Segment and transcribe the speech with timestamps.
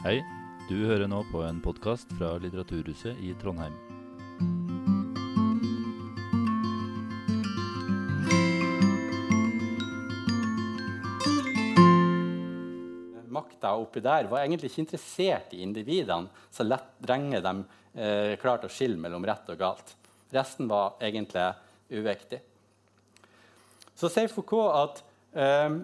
[0.00, 0.22] Hei,
[0.64, 3.74] du hører nå på en podkast fra Litteraturhuset i Trondheim.
[13.28, 17.54] Makta oppi der var egentlig ikke interessert i individene, så lett lenge de
[17.92, 19.92] eh, klarte å skille mellom rett og galt.
[20.32, 21.44] Resten var egentlig
[21.92, 22.40] uviktig.
[23.92, 25.04] Så sier Foucault at
[25.36, 25.82] eh,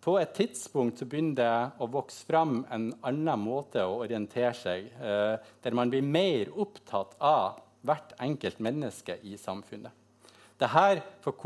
[0.00, 4.86] på et tidspunkt så begynner det å vokse fram en annen måte å orientere seg,
[4.96, 9.92] eh, der man blir mer opptatt av hvert enkelt menneske i samfunnet.
[10.60, 11.44] Dette får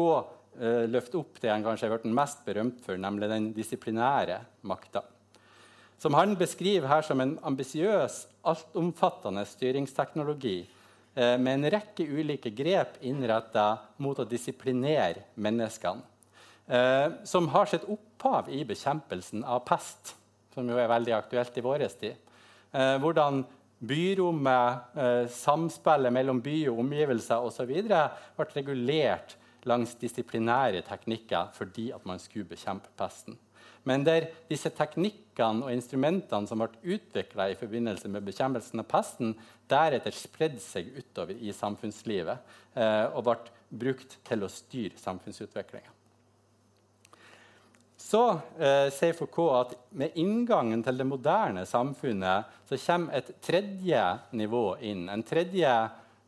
[0.58, 5.02] eh, løfte opp det han kanskje har vært mest berømt for, nemlig den disiplinære makta
[6.04, 12.98] som han beskriver her som en ambisiøs, altomfattende styringsteknologi eh, med en rekke ulike grep
[13.08, 13.70] innretta
[14.04, 16.04] mot å disiplinere menneskene.
[16.66, 20.14] Eh, som har sitt opphav i bekjempelsen av pest,
[20.54, 22.16] som jo er veldig aktuelt i vår tid.
[22.72, 23.42] Eh, hvordan
[23.84, 27.72] byrommet, eh, samspillet mellom by og omgivelser osv.
[27.84, 33.36] ble regulert langs disiplinære teknikker fordi at man skulle bekjempe pesten
[33.84, 39.34] men der disse teknikkene og instrumentene som ble utvikla i forbindelse med bekjempelsen av pesten,
[39.68, 42.56] deretter spredde seg utover i samfunnslivet
[43.12, 43.36] og ble
[43.84, 45.93] brukt til å styre samfunnsutviklinga.
[48.04, 48.20] Så
[48.60, 54.02] eh, sier Foucault at med inngangen til det moderne samfunnet så kommer et tredje
[54.36, 55.06] nivå inn.
[55.08, 55.70] En tredje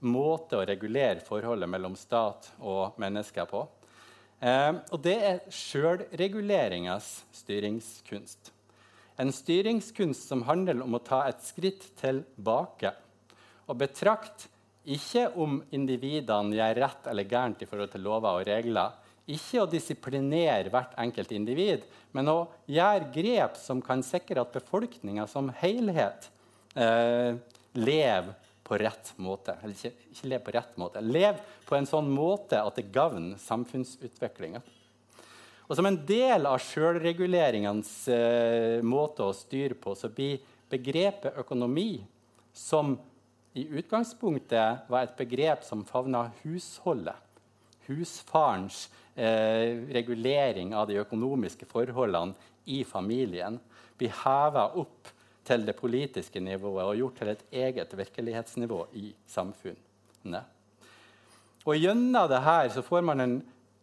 [0.09, 3.67] måte å regulere forholdet mellom stat og mennesker på.
[4.41, 7.11] Eh, og det er sjølreguleringas
[7.43, 8.53] styringskunst.
[9.21, 12.93] En styringskunst som handler om å ta et skritt tilbake
[13.67, 14.49] og betrakte
[14.97, 18.97] ikke om individene gjør rett eller gærent i forhold til lover og regler.
[19.27, 22.39] Ikke å disiplinere hvert enkelt individ, men å
[22.71, 26.29] gjøre grep som kan sikre at befolkninga som helhet
[26.79, 27.35] eh,
[27.75, 28.35] lever
[28.67, 29.57] på rett måte.
[29.63, 31.03] Eller ikke, ikke lev på rett måte.
[31.03, 34.63] Lev på en sånn måte at det gagner samfunnsutviklinga.
[35.67, 40.39] Og Som en del av sjølreguleringens eh, måte å styre på, så blir
[40.71, 42.05] begrepet økonomi,
[42.55, 42.95] som
[43.57, 47.17] i utgangspunktet var et begrep som favna husholdet,
[47.89, 53.59] husfarens eh, regulering av de økonomiske forholdene i familien,
[53.97, 55.13] blir heva opp
[55.47, 60.53] til det politiske nivået og gjort til et eget virkelighetsnivå i samfunnet.
[61.67, 63.37] Og Gjennom dette så får man en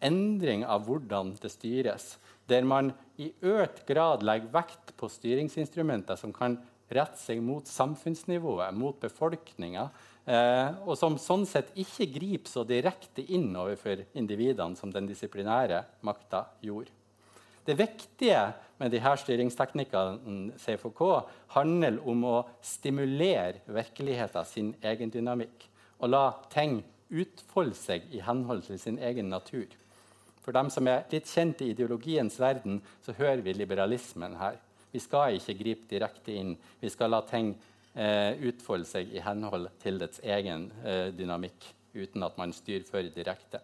[0.04, 2.18] endring av hvordan det styres,
[2.48, 6.58] der man i økt grad legger vekt på styringsinstrumenter som kan
[6.94, 9.88] rette seg mot samfunnsnivået, mot befolkninga,
[10.24, 16.46] og som sånn sett ikke griper så direkte inn overfor individene som den disiplinære makta
[16.64, 16.94] gjorde.
[17.64, 18.40] Det viktige
[18.80, 21.04] med disse styringsteknikkene CFK
[21.56, 25.68] handler om å stimulere virkeligheten sin egen dynamikk
[26.00, 26.82] og la ting
[27.14, 29.68] utfolde seg i henhold til sin egen natur.
[30.44, 34.58] For dem som er litt kjent i ideologiens verden, så hører vi liberalismen her.
[34.92, 36.58] Vi skal ikke gripe direkte inn.
[36.82, 42.26] Vi skal la ting eh, utfolde seg i henhold til dets egen eh, dynamikk, uten
[42.26, 43.62] at man styrer for direkte.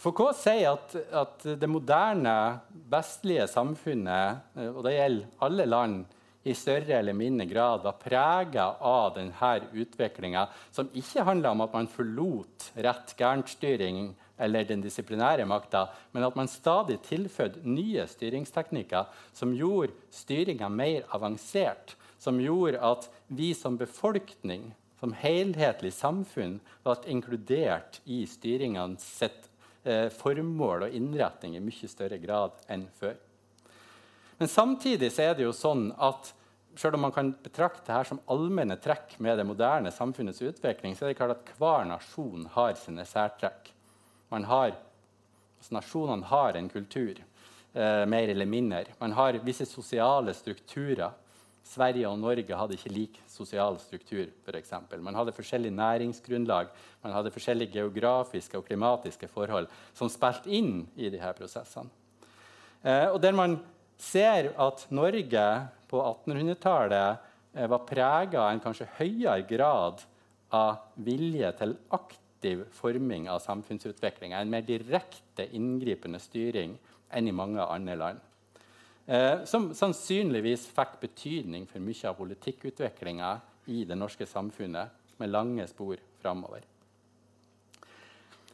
[0.00, 2.34] Foucault sier at, at, det moderne,
[2.92, 6.00] vestlige samfunnet, eh, og det gjelder alle land,
[6.48, 11.74] i større eller mindre grad var prega av denne utviklinga, som ikke handla om at
[11.76, 19.08] man forlot rett gærent-styring eller den disiplinære makta, men at man stadig tilfødde nye styringsteknikker
[19.36, 24.70] som gjorde styringa mer avansert, som gjorde at vi som befolkning,
[25.00, 32.58] som helhetlig samfunn, ble inkludert i styringens eh, formål og innretning i mye større grad
[32.68, 33.16] enn før.
[34.40, 36.32] Men samtidig er det jo sånn at
[36.78, 41.04] selv om man kan betrakte dette som allmenne trekk med det moderne samfunnets utvikling, så
[41.04, 43.72] er det klart at hver nasjon har sine særtrekk.
[44.30, 44.76] Har,
[45.58, 47.18] altså nasjonene har en kultur,
[47.74, 48.84] eh, mer eller mindre.
[49.00, 51.10] Man har visse sosiale strukturer
[51.70, 54.26] Sverige og Norge hadde ikke lik sosial struktur.
[54.44, 55.00] For eksempel.
[55.00, 56.68] man hadde forskjellig næringsgrunnlag,
[57.02, 61.90] man hadde forskjellige geografiske og klimatiske forhold som spilte inn i disse prosessene.
[62.82, 63.58] Eh, og der man
[63.98, 65.46] ser at Norge
[65.90, 67.18] på 1800-tallet
[67.54, 70.00] eh, var prega av en kanskje høyere grad
[70.50, 72.19] av vilje til aktiv
[72.72, 76.76] forming av samfunnsutviklinga, en mer direkte inngripende styring
[77.10, 78.26] enn i mange andre land
[79.10, 83.30] eh, som sannsynligvis fikk betydning for mye av politikkutviklinga
[83.70, 86.64] i det norske samfunnet med lange spor framover.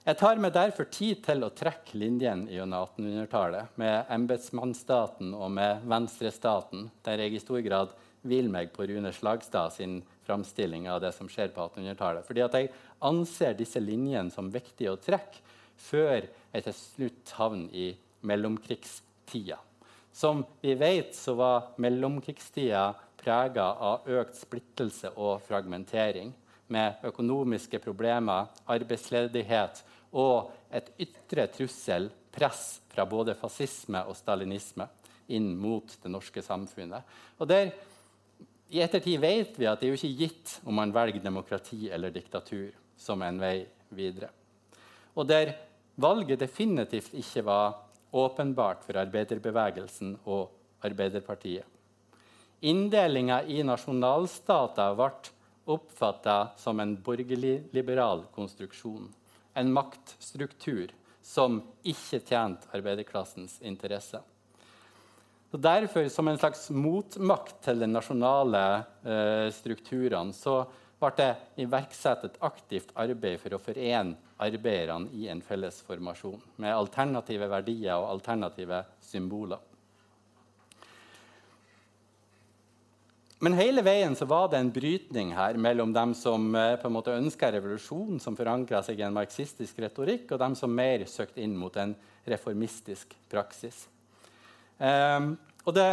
[0.07, 5.83] Jeg tar meg derfor tid til å trekke linjen gjennom 1800-tallet med embetsmannsstaten og med
[5.91, 7.95] venstrestaten, der jeg i stor grad
[8.27, 12.27] vil meg på Rune Slagstad sin framstilling av det som skjer på 1800-tallet.
[12.27, 12.71] Fordi at jeg
[13.05, 15.43] anser disse linjene som viktige å trekke
[15.77, 17.89] før jeg til slutt havner i
[18.27, 19.59] mellomkrigstida.
[20.17, 22.89] Som vi vet, så var mellomkrigstida
[23.21, 26.33] prega av økt splittelse og fragmentering
[26.73, 29.83] med økonomiske problemer, arbeidsledighet
[30.17, 34.89] og et ytre trussel, press fra både fascisme og stalinisme
[35.33, 37.05] inn mot det norske samfunnet.
[37.41, 37.71] Og der,
[38.73, 42.11] I ettertid vet vi at det er jo ikke gitt om man velger demokrati eller
[42.15, 44.31] diktatur som en vei videre.
[45.17, 45.55] Og der
[45.97, 47.79] valget definitivt ikke var
[48.17, 50.53] åpenbart for arbeiderbevegelsen og
[50.85, 51.65] Arbeiderpartiet.
[52.67, 55.09] Inndelinga i nasjonalstater ble
[55.73, 59.09] oppfatta som en borgerlig-liberal konstruksjon.
[59.57, 60.93] En maktstruktur
[61.27, 64.23] som ikke tjente arbeiderklassens interesser.
[65.51, 68.63] Så derfor, som en slags motmakt til de nasjonale
[69.07, 70.65] eh, strukturene, så
[71.01, 76.75] ble det iverksatt et aktivt arbeid for å forene arbeiderne i en felles formasjon med
[76.75, 79.61] alternative verdier og alternative symboler.
[83.45, 86.95] Men hele veien så var det en brytning her mellom dem som eh, på en
[86.95, 91.45] måte ønska revolusjon, som forankra seg i en marxistisk retorikk, og dem som mer søkte
[91.45, 91.93] inn mot en
[92.25, 93.85] reformistisk praksis.
[94.81, 95.35] Um,
[95.69, 95.91] og det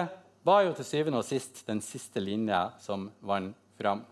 [0.48, 4.06] var jo til syvende og sist den siste linja som vant fram.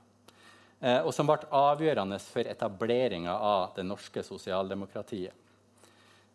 [0.81, 5.33] Uh, og som ble avgjørende for etableringa av det norske sosialdemokratiet.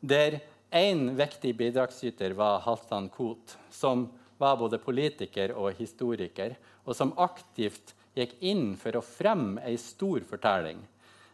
[0.01, 0.39] Der
[0.71, 4.07] én viktig bidragsyter var Halvdan Koht, som
[4.39, 6.55] var både politiker og historiker,
[6.85, 10.79] og som aktivt gikk inn for å fremme ei stor fortelling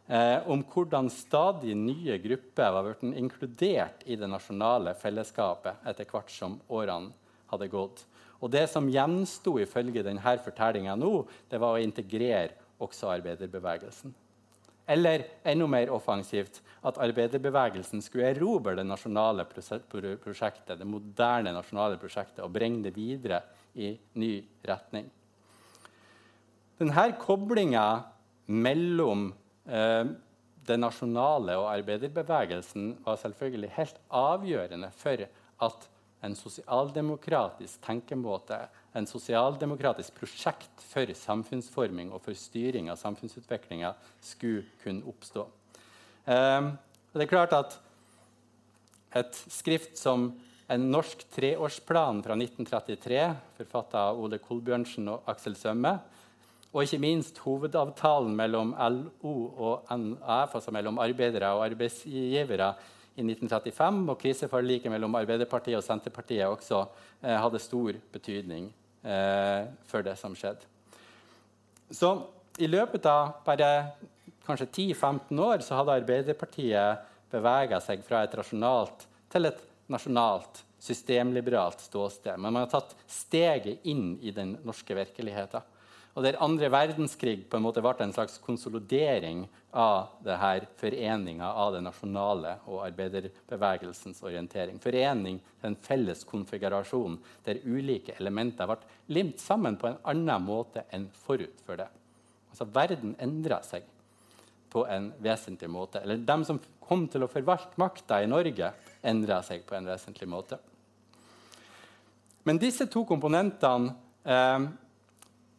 [0.07, 6.33] eh, om hvordan stadig nye grupper var blitt inkludert i det nasjonale fellesskapet etter hvert
[6.33, 7.13] som årene
[7.53, 8.05] hadde gått.
[8.43, 14.15] Og det som gjensto ifølge denne fortellinga nå, det var å integrere også arbeiderbevegelsen.
[14.93, 22.43] Eller enda mer offensivt at arbeiderbevegelsen skulle erobre det nasjonale prosjektet, det moderne nasjonale prosjektet
[22.43, 23.43] og bringe det videre
[23.79, 24.33] i ny
[24.67, 25.07] retning.
[26.83, 27.87] Denne koblinga
[28.51, 29.29] mellom
[29.71, 30.11] eh,
[30.67, 35.25] det nasjonale og arbeiderbevegelsen var selvfølgelig helt avgjørende for
[35.67, 35.89] at
[36.23, 38.59] en sosialdemokratisk tenkemåte
[38.93, 45.47] en sosialdemokratisk prosjekt for samfunnsforming og for styring av samfunnsutviklinga skulle kunne oppstå.
[46.29, 46.71] Eh,
[47.13, 47.79] det er klart at
[49.17, 50.31] et skrift som
[50.73, 53.23] en norsk treårsplan fra 1933,
[53.59, 55.99] forfatta av Ole Kolbjørnsen og Aksel Sømme,
[56.73, 62.73] og ikke minst hovedavtalen mellom LO og NAF, altså mellom arbeidere og arbeidsgivere,
[63.13, 66.79] i 1935, og kriseforliket mellom Arbeiderpartiet og Senterpartiet også
[67.21, 68.71] eh, hadde stor betydning
[69.03, 70.63] for det som skjedde.
[71.91, 72.13] Så
[72.63, 73.71] i løpet av bare
[74.47, 79.61] kanskje 10-15 år så hadde Arbeiderpartiet bevega seg fra et rasjonalt til et
[79.93, 82.39] nasjonalt, systemliberalt ståsted.
[82.39, 85.63] Men man har tatt steget inn i den norske virkeligheten.
[86.13, 90.37] Og der andre verdenskrig på en måte ble en slags konsolidering av det
[90.77, 94.77] foreninga av det nasjonale og arbeiderbevegelsens orientering.
[94.83, 98.77] Forening til en felles konfigurasjon der ulike elementer ble
[99.17, 101.89] limt sammen på en annen måte enn forut for det.
[102.53, 103.89] Altså Verden endra seg
[104.73, 106.05] på en vesentlig måte.
[106.05, 108.69] Eller de som kom til å forvalte makta i Norge,
[109.01, 110.61] endra seg på en vesentlig måte.
[112.45, 113.95] Men disse to komponentene
[114.25, 114.59] Eh,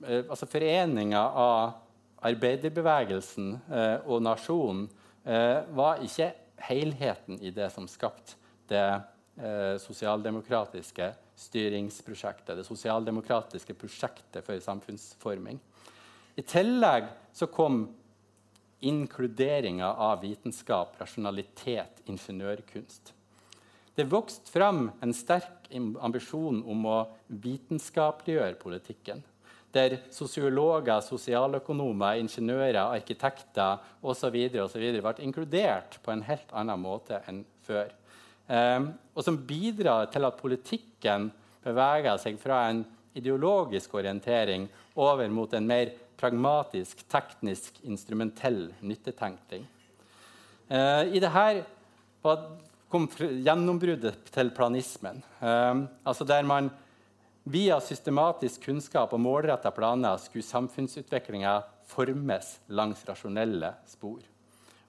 [0.03, 1.79] altså Foreninga av
[2.23, 4.85] arbeiderbevegelsen eh, og nasjonen
[5.25, 6.31] eh, var ikke
[6.69, 8.39] helheten i det som skapte
[8.71, 8.85] det
[9.81, 11.07] sosialdemokratiske
[11.41, 15.57] styringsprosjektet, det sosialdemokratiske prosjektet for samfunnsforming.
[16.37, 17.87] I tillegg så kom
[18.85, 23.13] inkluderinga av vitenskap, rasjonalitet, ingeniørkunst.
[23.95, 29.25] Det vokste fram en sterk ambisjon om å vitenskapeliggjøre politikken
[29.73, 34.37] der sosiologer, sosialøkonomer, ingeniører, arkitekter osv.
[34.53, 37.89] ble inkludert på en helt annen måte enn før.
[38.43, 41.29] Um, og som bidrar til at politikken
[41.63, 42.83] beveger seg fra en
[43.15, 44.67] ideologisk orientering
[44.99, 49.65] over mot en mer pragmatisk, teknisk, instrumentell nyttetenkning.
[50.69, 51.63] Uh, I dette
[52.93, 56.69] kom gjennombruddet til planismen, um, altså der man
[57.43, 61.57] Via systematisk kunnskap og målretta planer skulle samfunnsutviklinga
[61.91, 64.21] formes langs rasjonelle spor.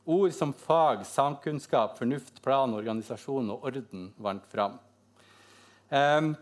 [0.04, 4.76] Ord som fag, samkunnskap, fornuft, plan, organisasjon og orden vant fram.
[5.90, 6.34] Um,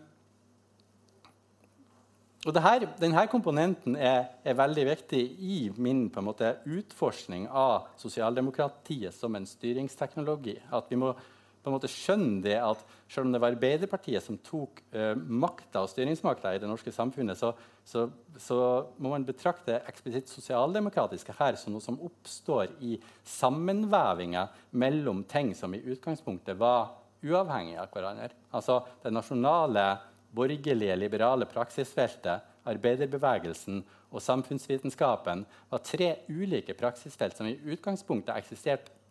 [2.42, 9.38] og her, denne komponenten er, er, veldig viktig i min måte, utforskning av sosialdemokratiet som
[9.38, 10.57] en styringsteknologi.
[10.75, 11.14] At vi må
[11.62, 15.85] på en måte skjønne det at selv om det var Arbeiderpartiet som tok uh, makta
[15.85, 17.52] og styringsmakta i det norske samfunnet, så,
[17.87, 18.09] så,
[18.40, 18.59] så,
[18.99, 22.97] må man betrakte eksplisitt sosialdemokratiske her som noe som oppstår i
[23.28, 24.49] sammenvevinga
[24.83, 28.33] mellom ting som i utgangspunktet var uavhengige av hverandre.
[28.50, 29.87] Altså det nasjonale
[30.35, 33.81] borgerlige, liberale praksisfeltet, arbeiderbevegelsen
[34.12, 39.01] og samfunnsvitenskapen var tre ulike praksisfelt som i utgangspunktet eksisterte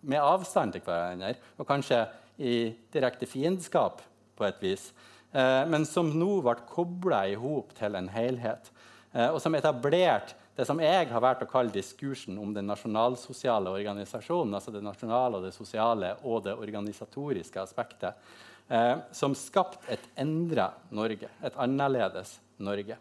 [0.00, 2.04] med avstand til hverandre, og kanskje
[2.38, 4.02] i direkte fiendskap
[4.38, 4.90] på et vis,
[5.32, 8.70] eh, men som nå ble kobla i hop til en helhet,
[9.12, 13.70] eh, og som etablerte det som jeg har valgt å kalle diskursen om den nasjonalsosiale
[13.70, 18.18] organisasjonen, altså det nasjonale, og det sosiale og det organisatoriske aspektet
[18.66, 22.98] eh, som skapte et endra Norge, et annerledes Norge.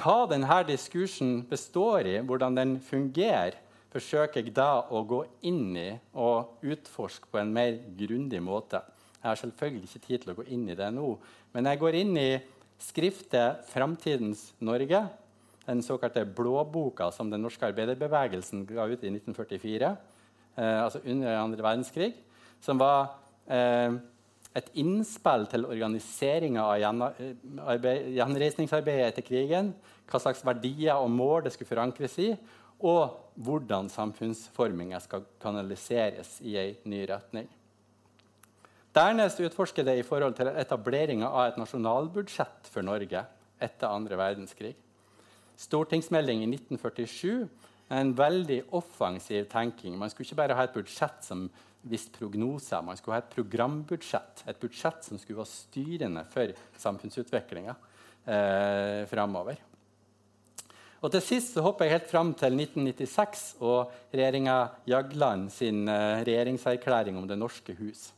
[0.00, 3.58] Hva denne diskursen består i, hvordan den fungerer,
[3.90, 8.82] forsøker jeg da å gå inn i og utforske på en mer grundig måte.
[9.20, 11.08] Jeg har selvfølgelig ikke tid til å gå inn i det nå,
[11.54, 12.30] men jeg går inn i
[12.80, 15.08] skriftet 'Framtidens Norge',
[15.66, 19.96] den såkalte blåboka som den norske arbeiderbevegelsen ga ut i 1944,
[20.56, 22.14] eh, altså under andre verdenskrig,
[22.60, 23.92] som var eh,
[24.56, 29.74] et innspill til organiseringa av eh, gjenreisningsarbeidet etter krigen.
[30.10, 32.32] Hva slags verdier og mål det skulle forankres i,
[32.80, 37.48] og hvordan samfunnsforminga skal kanaliseres i ei ny retning.
[38.94, 43.22] Dernest utforsker det i forhold til etableringa av et nasjonalbudsjett for Norge
[43.62, 44.72] etter andre verdenskrig.
[45.60, 47.46] Stortingsmelding i 1947
[47.90, 49.98] er en veldig offensiv tenking.
[49.98, 51.46] Man skulle ikke bare ha et budsjett som
[51.86, 52.82] viste prognoser.
[52.84, 57.76] Man skulle ha et programbudsjett, et budsjett som skulle være styrende for samfunnsutviklinga
[58.26, 59.60] eh, framover.
[61.00, 64.56] Og til sist så hopper jeg helt fram til 1996 og regjeringa
[64.88, 68.10] Jagland sin eh, regjeringserklæring om Det norske hus.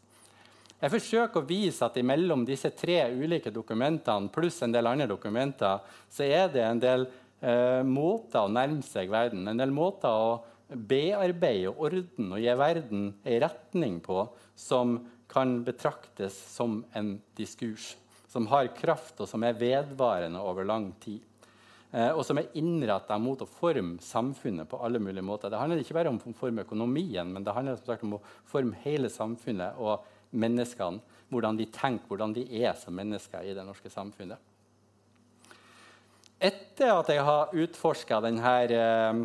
[0.83, 5.79] Jeg forsøker å vise at imellom disse tre ulike dokumentene pluss en del andre dokumenter,
[6.11, 10.41] så er det en del eh, måter å nærme seg verden en del måter å
[10.75, 14.25] bearbeide og ordne og gi verden en retning på
[14.59, 14.99] som
[15.31, 17.93] kan betraktes som en diskurs.
[18.33, 21.21] Som har kraft, og som er vedvarende over lang tid.
[21.93, 25.53] Eh, og som er innretta mot å forme samfunnet på alle mulige måter.
[25.53, 28.79] Det handler ikke bare om å forme økonomien, men det handler sagt, om å forme
[28.87, 31.03] hele samfunnet og menneskene.
[31.33, 34.41] Hvordan de tenker, hvordan de er som mennesker i det norske samfunnet.
[36.43, 39.21] Etter at jeg har utforska denne eh,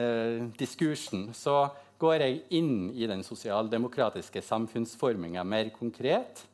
[0.00, 1.66] eh, diskursen, så
[1.98, 6.44] går jeg inn i den sosialdemokratiske samfunnsforminga mer konkret.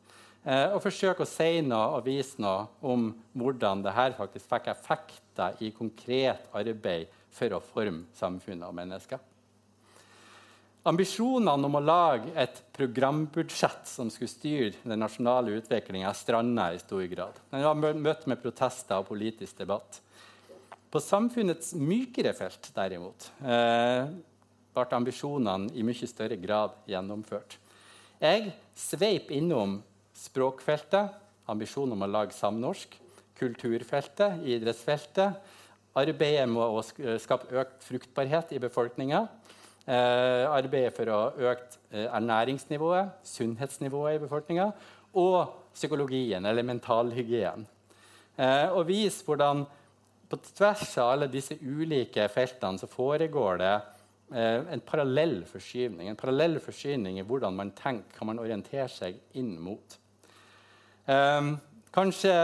[0.42, 5.60] Eh, og forsøke å si noe og vise noe om hvordan dette faktisk fikk effekter
[5.62, 9.20] i konkret arbeid for å forme samfunnet og mennesker.
[10.90, 17.04] Ambisjonene om å lage et programbudsjett som skulle styre den nasjonale utviklinga, stranda i stor
[17.06, 17.38] grad.
[17.52, 20.00] Den var møtt med protester og politisk debatt.
[20.90, 24.10] På samfunnets mykere felt, derimot, eh,
[24.74, 27.56] ble ambisjonene i mye større grad gjennomført.
[28.18, 29.78] Jeg sveip innom
[30.16, 31.12] språkfeltet,
[31.50, 32.94] ambisjonen om å lage samnorsk,
[33.38, 35.40] kulturfeltet, idrettsfeltet,
[35.98, 39.26] arbeidet med å skape økt fruktbarhet i befolkninga,
[39.86, 44.70] eh, arbeidet for å øke eh, ernæringsnivået, sunnhetsnivået i befolkninga,
[45.14, 47.66] og psykologien, eller mentalhygienen.
[48.38, 49.66] Eh, og vise hvordan
[50.32, 53.72] på tvers av alle disse ulike feltene så foregår det
[54.32, 56.08] eh, en parallell forskyvning.
[56.08, 59.98] En parallell forskyvning i hvordan man tenker, hva man orienterer seg inn mot.
[61.06, 61.48] Eh,
[61.94, 62.36] kanskje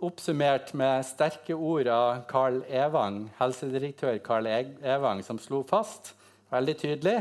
[0.00, 6.14] oppsummert med sterke ord av Carl Evang, helsedirektør Carl e- Evang, som slo fast
[6.50, 7.18] veldig tydelig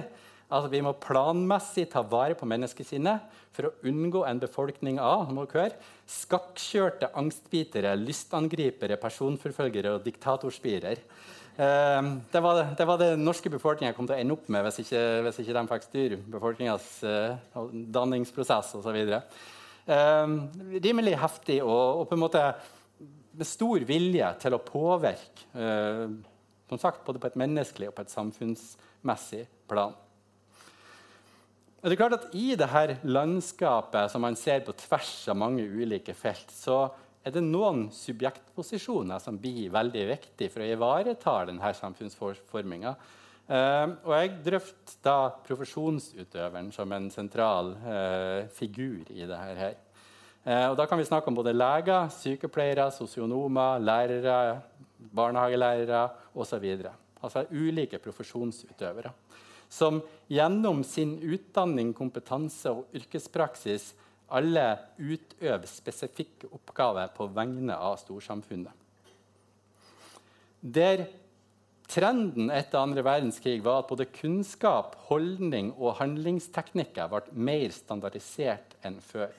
[0.49, 5.75] at vi må planmessig ta vare på menneskesinnet for å unngå en befolkning av høre,
[6.09, 11.03] skakkjørte angstbitere, lystangripere, personforfølgere og diktatorspirer.
[11.59, 14.85] Eh, det, var, det, var, det norske befolkninga kom til å ende opp med hvis
[14.85, 17.63] ikke, hvis ikke de fikk styre befolkningas eh,
[17.99, 19.03] danningsprosess osv.
[19.85, 20.33] Eh,
[20.83, 22.43] rimelig heftig og, og, på en måte
[23.39, 26.05] med stor vilje til å påvirke eh,
[26.69, 29.95] som sagt, både på et menneskelig og på et samfunnsmessig plan.
[31.79, 36.13] Det er klart at I dette landskapet som man ser på tvers av mange ulike
[36.17, 36.89] felt, så
[37.23, 42.93] er det noen subjektposisjoner som blir veldig viktige for å ivareta denne samfunnsforminga.
[43.49, 45.15] Uh, og jeg drøfter da
[45.47, 49.39] profesjonsutøveren som en sentral uh, figur i dette.
[49.57, 49.77] her.
[50.45, 54.61] Uh, og da kan vi snakke om både leger, sykepleiere, sosionomer, lærere,
[55.17, 56.03] barnehagelærere
[56.35, 56.67] osv.
[57.23, 59.11] Altså ulike profesjonsutøvere.
[59.69, 63.95] Som gjennom sin utdanning, kompetanse og yrkespraksis
[64.29, 64.65] alle
[65.01, 68.73] utøver spesifikke oppgaver på vegne av storsamfunnet.
[70.61, 71.07] Der
[71.89, 78.99] Trenden etter andre verdenskrig var at både kunnskap, holdning og handlingsteknikker ble mer standardisert enn
[79.01, 79.31] før.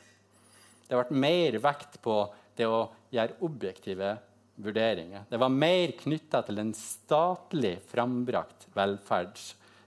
[0.88, 2.16] Det ble mer vekt på
[2.58, 4.16] det å gjøre objektive
[4.60, 5.28] vurderinger.
[5.30, 9.38] Det var mer knytta til en statlig frambrakt velferd.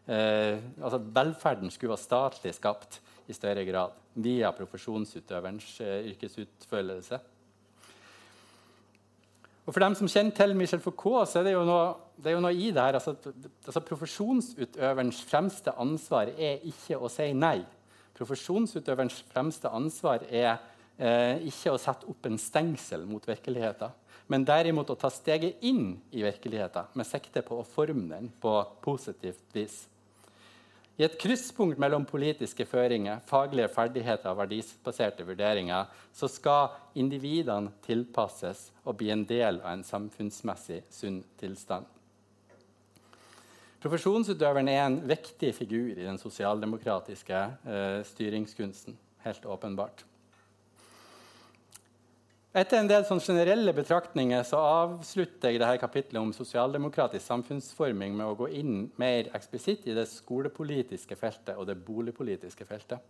[0.08, 7.20] Eh, altså velferden skulle være statlig skapt i større grad via profesjonsutøverens eh, yrkesutførelse.
[9.64, 12.36] Og For dem som kjenner til Michel Foucault, så er det jo noe, det er
[12.36, 12.98] jo noe i det her.
[13.00, 13.16] Altså,
[13.66, 17.60] altså, profesjonsutøverens fremste ansvar er ikke å si nei.
[18.18, 20.52] Profesjonsutøverens fremste ansvar er
[20.98, 23.96] eh, ikke å sette opp en stengsel mot virkeligheten,
[24.32, 28.54] men derimot å ta steget inn i virkeligheten med sikte på å forme den på
[28.86, 29.82] positivt vis.
[30.94, 38.68] I et krysspunkt mellom politiske føringer, faglige ferdigheter og verdibaserte vurderinger så skal individene tilpasses
[38.86, 41.90] og bli en del av en samfunnsmessig sunn tilstand.
[43.84, 48.96] Profesjonsutøveren er en viktig figur i den sosialdemokratiske eh, styringskunsten.
[49.26, 50.06] Helt åpenbart.
[52.54, 58.30] Etter en del sånn generelle betraktninger så avslutter jeg dette kapitlet om sosialdemokratisk samfunnsforming med
[58.30, 63.02] å gå inn mer eksplisitt i det skolepolitiske feltet og det boligpolitiske feltet.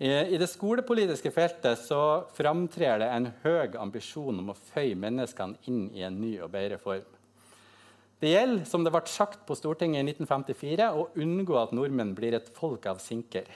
[0.00, 5.90] I det skolepolitiske feltet så framtrer det en høy ambisjon om å føye menneskene inn
[5.92, 7.19] i en ny og bedre form.
[8.20, 12.36] Det gjelder, som det ble sagt på Stortinget i 1954, å unngå at nordmenn blir
[12.36, 13.46] et folk av sinker.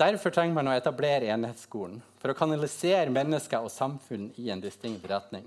[0.00, 5.04] Derfor trenger man å etablere enhetsskolen for å kanalisere mennesker og samfunn i en distinkt
[5.10, 5.44] retning.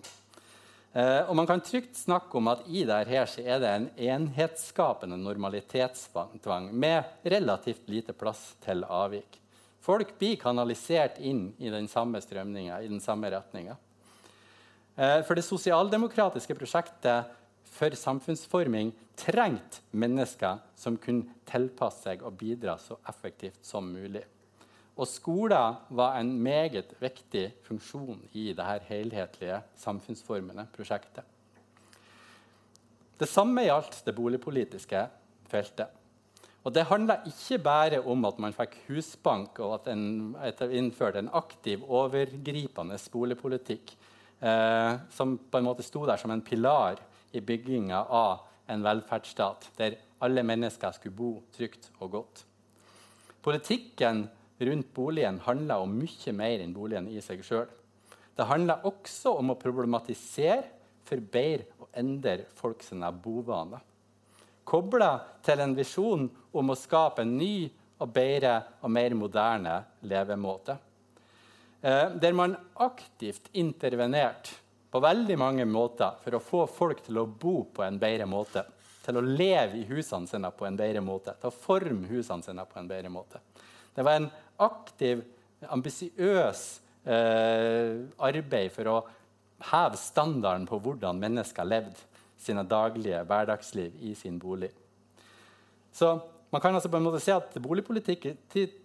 [0.93, 5.17] Eh, og man kan trygt snakke om at i dette så er det en enhetsskapende
[5.17, 9.39] normalitetstvang med relativt lite plass til avvik.
[9.81, 13.79] Folk blir kanalisert inn i den samme strømninga, i den samme retninga.
[14.95, 17.31] Eh, for det sosialdemokratiske prosjektet
[17.73, 24.23] for samfunnsforming trengte mennesker som kunne tilpasse seg og bidra så effektivt som mulig.
[24.93, 31.25] Og skolen var en meget viktig funksjon i dette helhetlige samfunnsformende prosjektet.
[33.17, 35.01] Det samme gjaldt det boligpolitiske
[35.49, 35.89] feltet.
[36.63, 40.35] Og Det handla ikke bare om at man fikk husbank, og at en
[40.71, 43.95] innførte en aktiv, overgripende boligpolitikk
[44.43, 46.99] eh, som på en måte sto der som en pilar
[47.31, 52.43] i bygginga av en velferdsstat der alle mennesker skulle bo trygt og godt.
[53.43, 54.27] Politikken
[54.63, 57.67] rundt boligen handler om mye mer enn boligen i seg sjøl.
[58.33, 60.63] Det handler også om å problematisere,
[61.03, 63.81] forbedre og endre folks bovaner.
[64.63, 67.67] Kobla til en visjon om å skape en ny
[67.99, 69.75] og bedre og mer moderne
[70.07, 70.77] levemåte.
[71.83, 74.55] Eh, der man aktivt intervenerte
[74.91, 78.63] på veldig mange måter for å få folk til å bo på en bedre måte.
[79.03, 82.63] Til å leve i husene sine på en bedre måte, til å forme husene sine
[82.69, 83.41] på en bedre måte.
[83.91, 84.29] Det var en
[84.63, 85.25] aktiv,
[85.75, 86.61] ambisiøs
[87.03, 88.97] eh, arbeid for å
[89.73, 91.99] heve standarden på hvordan mennesker levde
[92.39, 94.71] sine daglige hverdagsliv i sin bolig.
[95.91, 96.15] Så
[96.53, 97.61] man kan altså på en måte si at Det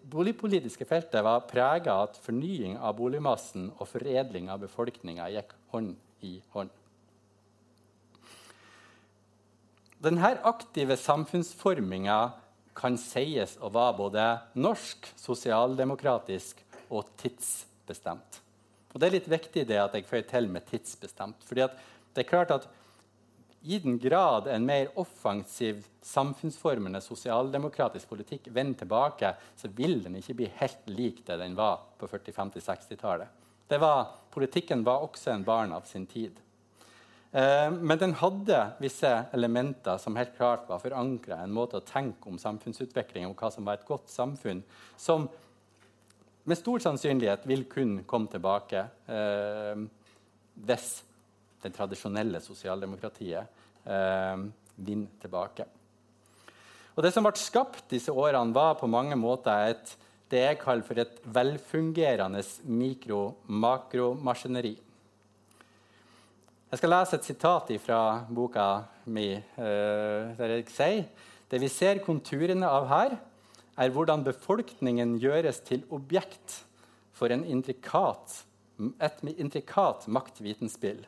[0.09, 5.93] boligpolitiske feltet var prega av at fornying av boligmassen og foredling av befolkninga gikk hånd
[6.25, 6.73] i hånd.
[10.01, 12.19] Denne aktive samfunnsforminga
[12.79, 14.27] kan sies å være både
[14.63, 16.63] norsk, sosialdemokratisk
[16.95, 18.41] og tidsbestemt.
[18.95, 21.45] Og Det er litt viktig det at jeg føyer til med tidsbestemt.
[21.45, 21.69] fordi
[22.15, 22.69] det er klart at
[23.63, 30.37] i den grad en mer offensiv, samfunnsformende sosialdemokratisk politikk vender tilbake, så vil den ikke
[30.41, 33.35] bli helt lik det den var på 40-, 50-, 60-tallet.
[34.33, 36.39] Politikken var også en barn av sin tid.
[37.33, 42.31] Eh, men den hadde visse elementer som helt klart var forankra en måte å tenke
[42.31, 44.63] om samfunnsutvikling om hva som var et godt samfunn,
[44.97, 45.29] som
[46.49, 49.83] med stor sannsynlighet vil kun komme tilbake eh,
[50.65, 50.89] hvis
[51.61, 54.47] det tradisjonelle sosialdemokratiet eh,
[54.79, 55.69] vinner tilbake.
[56.99, 59.87] Og Det som ble skapt disse årene, var på mange måter et,
[60.35, 64.75] det jeg kaller for et velfungerende mikro-makromaskineri.
[66.69, 71.07] Jeg skal lese et sitat fra boka mi, eh, der jeg sier
[71.49, 73.15] det vi ser konturene av her,
[73.79, 76.67] er hvordan befolkningen gjøres til objekt
[77.15, 78.43] for intrikat,
[78.99, 81.07] et intrikat maktvitenspill.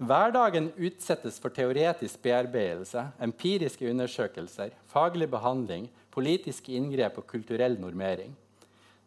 [0.00, 8.32] Hverdagen utsettes for teoretisk bearbeidelse, empiriske undersøkelser, faglig behandling, politiske inngrep og kulturell normering.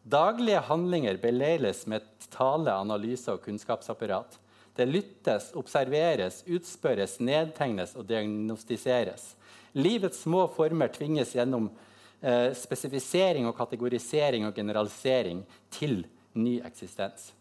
[0.05, 4.37] Daglige handlinger beleiles med tale, analyse og kunnskapsapparat.
[4.77, 9.31] Det lyttes, observeres, utspørres, nedtegnes og diagnostiseres.
[9.73, 11.71] Livets små former tvinges gjennom
[12.21, 15.41] eh, spesifisering og kategorisering og generalisering
[15.73, 16.03] til
[16.37, 17.31] ny eksistens.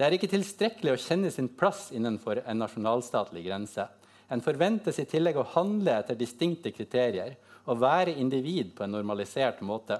[0.00, 3.84] Det er ikke tilstrekkelig å kjenne sin plass innenfor en nasjonalstatlig grense.
[4.32, 7.34] En forventes i tillegg å handle etter distinkte kriterier
[7.66, 9.98] og være individ på en normalisert måte.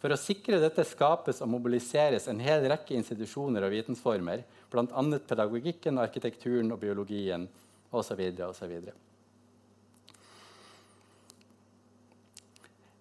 [0.00, 5.04] For å sikre dette skapes og mobiliseres en hel rekke institusjoner og vitensformer, bl.a.
[5.28, 7.44] pedagogikken, arkitekturen og biologien
[7.92, 8.24] osv.
[8.48, 8.74] osv.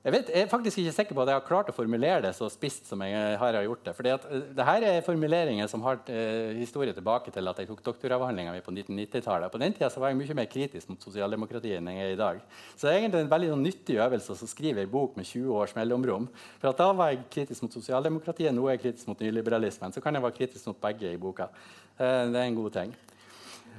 [0.05, 2.29] Jeg, vet, jeg, er faktisk ikke sikker på at jeg har klart å formulere det
[2.37, 3.93] så spisst som jeg har gjort det.
[3.97, 7.71] Fordi at, uh, det her er formuleringer som har eh, historie tilbake til at jeg
[7.71, 9.49] tok doktoravhandlinga mi på 1990-tallet.
[9.49, 12.43] På den tida var jeg mye mer kritisk mot sosialdemokratiet enn jeg er i dag.
[12.75, 15.57] Så det er egentlig en veldig sånn, nyttig øvelse å skrive ei bok med 20
[15.57, 16.29] års mellomrom.
[16.61, 19.97] For da var jeg kritisk mot sosialdemokratiet, nå er jeg kritisk mot nyliberalismen.
[19.97, 21.49] Så kan jeg være kritisk mot begge i boka.
[21.97, 22.93] Eh, det er en god ting.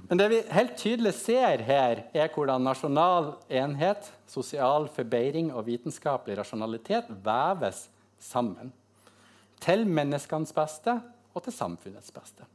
[0.06, 6.36] Men det vi helt tydelig ser her, er hvordan nasjonal enhet, sosial forbedring og vitenskapelig
[6.38, 7.88] rasjonalitet veves
[8.22, 8.70] sammen.
[9.62, 10.94] Til menneskenes beste
[11.34, 12.46] og til samfunnets beste.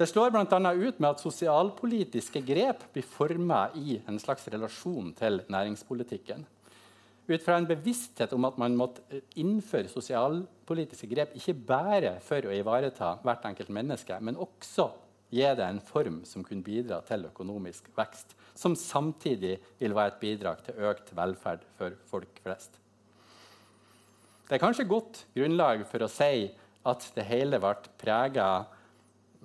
[0.00, 0.46] Det slår bl.a.
[0.46, 6.46] ut med at sosialpolitiske grep blir forma i en slags relasjon til næringspolitikken.
[7.28, 12.56] Ut fra en bevissthet om at man måtte innføre sosialpolitiske grep ikke bare for å
[12.56, 14.88] ivareta hvert enkelt menneske, men også
[15.30, 20.20] gi det en form som kunne bidra til økonomisk vekst, som samtidig vil være et
[20.22, 22.80] bidrag til økt velferd for folk flest.
[24.48, 26.50] Det er kanskje godt grunnlag for å si
[26.90, 28.46] at det hele ble prega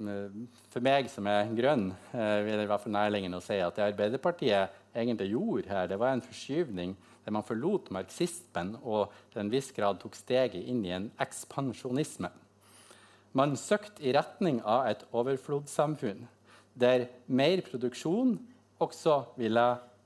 [0.01, 0.37] eh,
[0.71, 4.81] For meg som er grønn, eh, vil det være nærliggende å si at det Arbeiderpartiet
[4.95, 6.95] egentlig gjorde her, det var en forskyvning
[7.25, 12.29] der man forlot marxismen og til en viss grad tok steget inn i en ekspansjonisme.
[13.35, 16.23] Man søkte i retning av et overflodssamfunn
[16.75, 18.35] der mer produksjon
[18.83, 19.63] også ville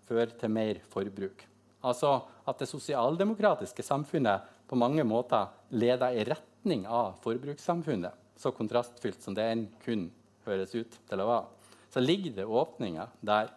[0.09, 1.43] føre til mer forbruk.
[1.85, 8.13] Altså at det sosialdemokratiske samfunnet på mange måter leda i retning av forbrukssamfunnet.
[8.39, 10.07] Så kontrastfylt som det enn kun
[10.45, 11.47] høres ut til å være.
[11.89, 13.49] Så ligger det åpninger der.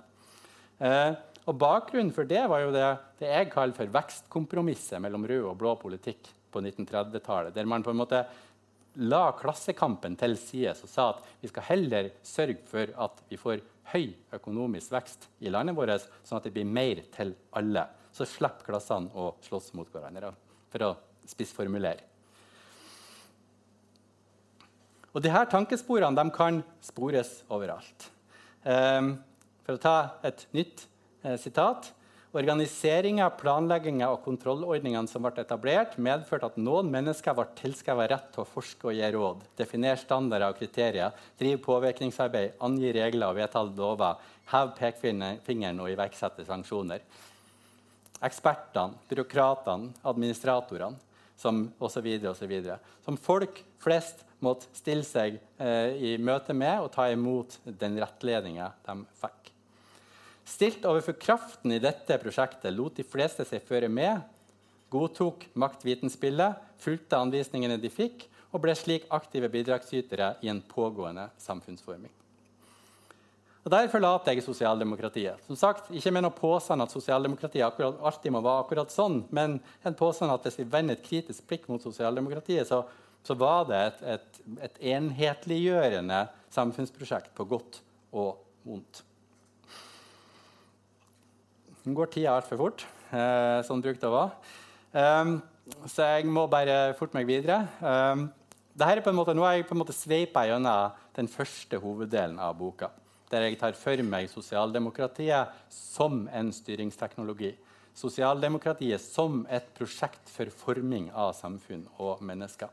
[0.82, 1.12] Eh,
[1.48, 2.86] og Bakgrunnen for det var jo det,
[3.20, 7.54] det jeg kaller for vekstkompromisset mellom rød og blå politikk på 1930-tallet.
[7.54, 8.24] Der man på en måte
[9.00, 13.62] la klassekampen til side og sa at vi skal heller sørge for at vi får
[13.92, 17.86] høy økonomisk vekst i landet vårt, sånn at det blir mer til alle.
[18.12, 20.32] Så slipper klassene å slåss mot hverandre,
[20.72, 20.92] for å
[21.28, 22.08] spissformulere.
[25.12, 28.08] Og disse tankesporene kan spores overalt.
[28.64, 29.16] Um,
[29.66, 30.86] for å ta et nytt
[31.24, 31.90] eh, sitat
[32.32, 38.40] Organiseringa, planlegginga og kontrollordningene som ble etablert, medførte at noen mennesker ble tilskrevet rett til
[38.40, 43.60] å forske og gi råd, definere standarder og kriterier, drive påvirkningsarbeid, angi regler og vedta
[43.68, 47.04] lover, heve pekefingeren og iverksette sanksjoner.
[48.24, 50.96] Ekspertene, byråkratene, administratorene
[51.36, 57.10] som så videre, Som folk flest måtte stille seg eh, i møte med og ta
[57.10, 59.41] imot den rettledninga de fikk.
[60.52, 64.20] Stilt overfor kraften i dette prosjektet lot de fleste seg føre med,
[64.92, 72.12] godtok maktvitenspillet, fulgte anvisningene de fikk, og ble slik aktive bidragsytere i en pågående samfunnsforming.
[73.62, 75.38] Og Der forlater jeg sosialdemokratiet.
[75.46, 79.60] Som sagt, Ikke med noen påstand at sosialdemokratiet akkurat, alltid må være akkurat sånn, men
[79.86, 82.82] en påstand at hvis vi vender et kritisk blikk mot sosialdemokratiet, så,
[83.22, 87.80] så var det et, et, et enhetliggjørende samfunnsprosjekt på godt
[88.12, 89.04] og vondt.
[91.82, 94.36] Nå går tida altfor fort, eh, det brukte å være.
[94.92, 95.42] Um,
[95.90, 97.64] så jeg må bare forte meg videre.
[97.80, 98.28] Um,
[98.78, 102.38] er på en måte, nå har jeg på en måte sveipa gjennom den første hoveddelen
[102.38, 102.92] av boka,
[103.32, 107.50] der jeg tar for meg sosialdemokratiet som en styringsteknologi.
[107.98, 112.70] Sosialdemokratiet som et prosjekt for forming av samfunn og mennesker.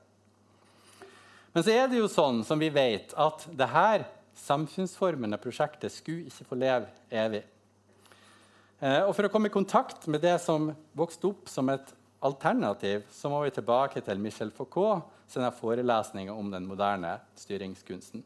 [1.54, 4.06] Men så er det jo sånn som vi vet, at dette
[4.38, 7.48] samfunnsformende prosjektet skulle ikke få leve evig.
[8.80, 13.06] Eh, og For å komme i kontakt med det som vokste opp som et alternativ,
[13.12, 18.24] så må vi tilbake til Michel Foucault sine forelesninger om den moderne styringskunsten.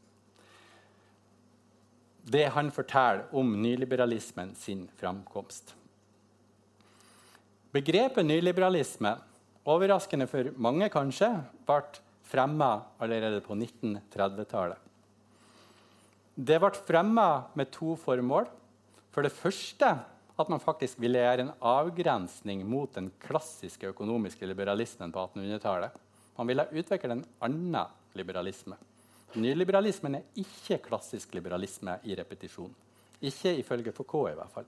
[2.24, 5.74] det han forteller om nyliberalismen sin framkomst.
[7.74, 9.18] Begrepet nyliberalisme,
[9.68, 11.30] overraskende for mange kanskje,
[11.68, 11.82] ble
[12.24, 14.80] fremma allerede på 1930-tallet.
[16.34, 17.28] Det ble fremma
[17.60, 18.48] med to formål.
[19.14, 19.92] For det første
[20.36, 26.00] at man faktisk ville gjøre en avgrensning mot den klassiske økonomiske liberalismen på 1800-tallet.
[26.38, 28.78] Man ville utvikle en annen liberalisme.
[29.38, 32.74] Nyliberalismen er ikke klassisk liberalisme i repetisjon.
[33.24, 34.66] Ikke ifølge Foucault, i hvert fall.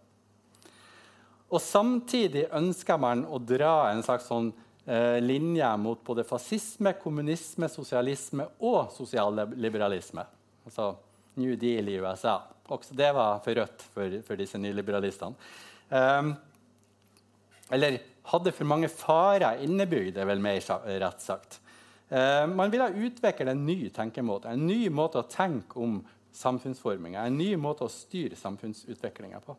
[1.53, 4.51] Og samtidig ønsker man å dra en slags sånn,
[4.85, 10.25] eh, linje mot både fascisme, kommunisme, sosialisme og sosialliberalisme.
[10.65, 10.95] Altså
[11.35, 12.41] New Deal i USA.
[12.73, 15.37] Også det var for rødt for, for disse nyliberalistene.
[15.91, 16.33] Um,
[17.73, 17.99] eller
[18.31, 20.61] hadde for mange farer innebygd, er vel mer
[21.01, 21.59] rett sagt.
[22.09, 25.99] Uh, man ville utvikle en ny tenkemåte, en ny måte å tenke om
[26.35, 29.55] samfunnsforminga, en ny måte å styre samfunnsutviklinga på.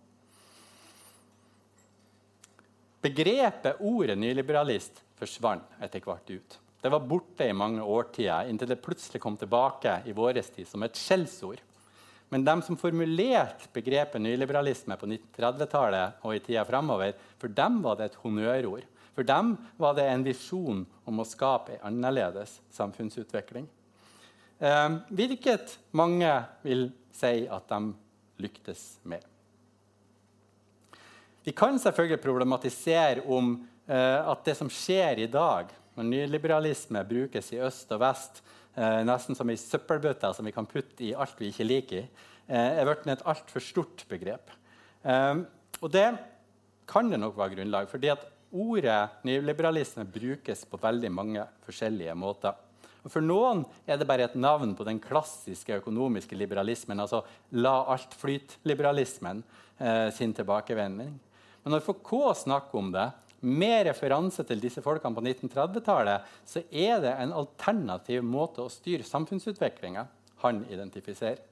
[3.07, 6.57] Begrepet, ordet nyliberalist, forsvant etter hvert ut.
[6.83, 10.85] Det var borte i mange årtier, inntil det plutselig kom tilbake i vår tid som
[10.87, 11.63] et skjellsord.
[12.29, 17.99] Men de som formulerte begrepet nyliberalisme på 1930-tallet og i tida framover, for dem var
[17.99, 18.87] det et honnørord.
[19.15, 23.69] For dem var det en visjon om å skape en annerledes samfunnsutvikling.
[24.59, 26.33] Eh, hvilket mange
[26.67, 27.81] vil si at de
[28.43, 29.23] lyktes med.
[31.47, 33.55] Vi kan selvfølgelig problematisere om
[33.87, 38.43] eh, at det som skjer i dag, når nyliberalisme brukes i øst og vest,
[38.77, 42.09] nesten som ei søppelbøtte som vi kan putte i alt vi ikke liker,
[42.47, 44.53] eh, er blitt et altfor stort begrep.
[45.05, 45.43] Eh,
[45.81, 46.09] og det
[46.87, 52.55] kan det nok være grunnlag fordi at ordet nyliberalisme brukes på veldig mange forskjellige måter.
[53.07, 57.85] Og For noen er det bare et navn på den klassiske økonomiske liberalismen, altså la
[57.93, 59.45] alt flyt-liberalismen
[59.79, 61.13] eh, sin tilbakevending.
[61.63, 62.13] Men når FK
[62.43, 63.07] snakker om det,
[63.41, 69.07] med referanse til disse folkene på 1930-tallet, så er det en alternativ måte å styre
[69.07, 70.07] samfunnsutviklinga
[70.45, 71.43] han identifiserer.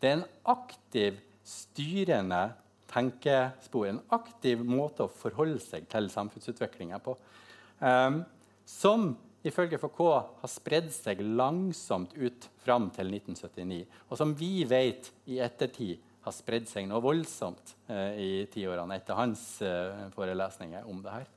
[0.00, 2.42] Det er en aktiv, styrende
[2.90, 7.16] tenkespor, en aktiv måte å forholde seg til samfunnsutviklinga på.
[7.80, 8.22] Um,
[8.66, 9.12] som
[9.46, 13.82] ifølge Foucault har spredd seg langsomt ut fram til 1979.
[14.10, 19.18] Og som vi vet i ettertid har spredd seg noe voldsomt eh, i tiårene etter
[19.18, 21.32] hans eh, forelesninger om det her.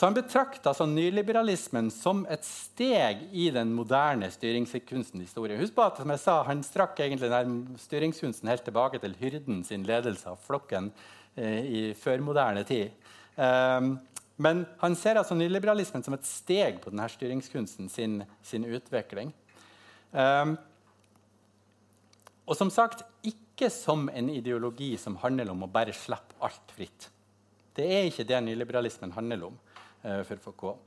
[0.00, 5.58] Så Han betrakta altså nyliberalismen som et steg i den moderne styringskunstens historie.
[5.60, 9.60] Husk på at som jeg sa, Han strakk egentlig den styringskunsten helt tilbake til hyrden
[9.64, 10.88] sin ledelse av flokken
[11.36, 12.96] eh, i førmoderne tid.
[13.36, 13.98] Um,
[14.40, 19.34] men han ser altså nyliberalismen som et steg på denne styringskunsten sin, sin utvikling.
[20.16, 20.56] Um,
[22.50, 27.06] og som sagt, ikke som en ideologi som handler om å bare slippe alt fritt.
[27.78, 29.58] Det er ikke det nyliberalismen handler om
[30.02, 30.80] uh, for Foucault.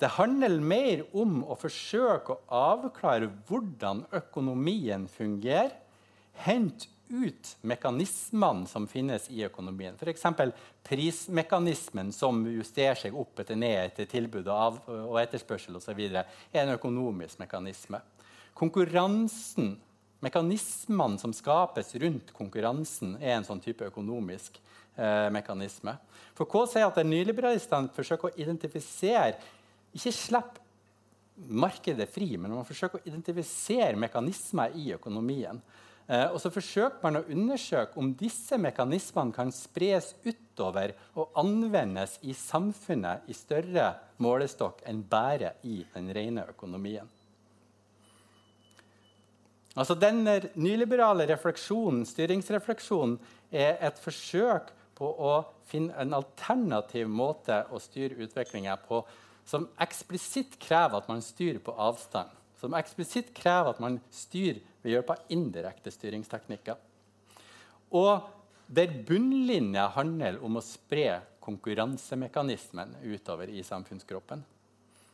[0.00, 5.76] Det handler mer om å forsøke å avklare hvordan økonomien fungerer.
[6.42, 9.94] Hente ut mekanismene som finnes i økonomien.
[10.00, 10.24] F.eks.
[10.88, 16.00] prismekanismen som justerer seg opp etter ned etter tilbud og etterspørsel osv.
[16.08, 16.24] er
[16.64, 18.00] en økonomisk mekanisme.
[18.56, 19.76] Konkurransen
[20.22, 24.60] Mekanismene som skapes rundt konkurransen, er en sånn type økonomisk
[24.96, 25.96] eh, mekanisme.
[26.38, 29.34] For K sier at nyliberalistene forsøker å identifisere
[29.92, 30.60] Ikke slipp
[31.52, 35.58] markedet fri, men man forsøker å identifisere mekanismer i økonomien.
[36.06, 42.18] Eh, og så forsøker man å undersøke om disse mekanismene kan spres utover og anvendes
[42.26, 47.08] i samfunnet i større målestokk enn bare i den rene økonomien.
[49.72, 50.24] Altså Den
[50.60, 53.16] nyliberale refleksjonen, styringsrefleksjonen
[53.50, 55.34] er et forsøk på å
[55.70, 59.00] finne en alternativ måte å styre utviklinga på
[59.48, 62.30] som eksplisitt krever at man styrer på avstand.
[62.60, 66.76] Som eksplisitt krever at man styrer ved hjelp av indirekte styringsteknikker.
[67.98, 68.28] Og
[68.72, 74.44] der bunnlinja handler om å spre konkurransemekanismen utover i samfunnskroppen.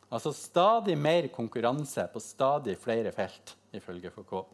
[0.09, 4.49] Altså stadig mer konkurranse på stadig flere felt, ifølge Foucault,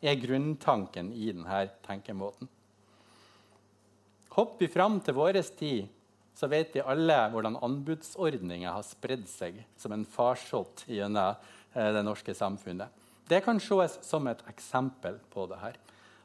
[0.00, 2.48] er grunntanken i denne tenkemåten.
[4.36, 5.88] Hopper vi fram til vår tid,
[6.34, 11.34] så vet vi alle hvordan anbudsordninger har spredd seg som en farsott gjennom
[11.74, 12.88] eh, det norske samfunnet.
[13.28, 15.74] Det kan ses som et eksempel på det her.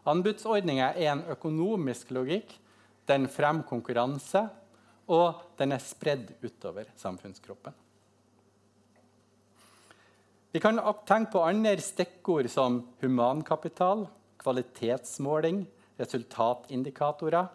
[0.06, 2.54] Anbudsordninger er en økonomisk logikk.
[3.10, 4.45] Den fremmer konkurranse,
[5.10, 7.74] og den er spredd utover samfunnskroppen.
[10.56, 14.06] Vi kan tenke på andre stikkord som humankapital,
[14.39, 15.65] kvalitetsmåling,
[16.00, 17.50] resultatindikatorer,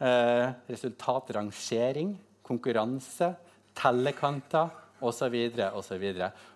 [0.00, 3.34] eh, resultatrangering, konkurranse,
[3.76, 4.72] tellekanter
[5.04, 5.36] osv.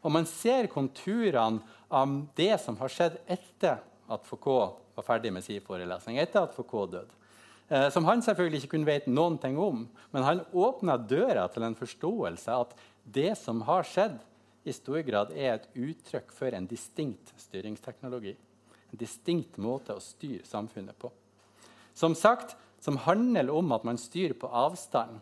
[0.00, 3.76] Og man ser konturene av det som har skjedd etter
[4.08, 7.12] at Foucault var ferdig med sin forelesning, etter at Foucault døde.
[7.68, 9.84] Eh, som han selvfølgelig ikke kunne vite noen ting om.
[10.12, 12.72] Men han åpna døra til en forståelse at
[13.04, 14.22] det som har skjedd,
[14.64, 18.34] i stor grad er et uttrykk for en distinkt styringsteknologi.
[18.92, 21.10] En distinkt måte å styre samfunnet på.
[21.94, 25.20] Som sagt, som handler om at man styrer på avstand.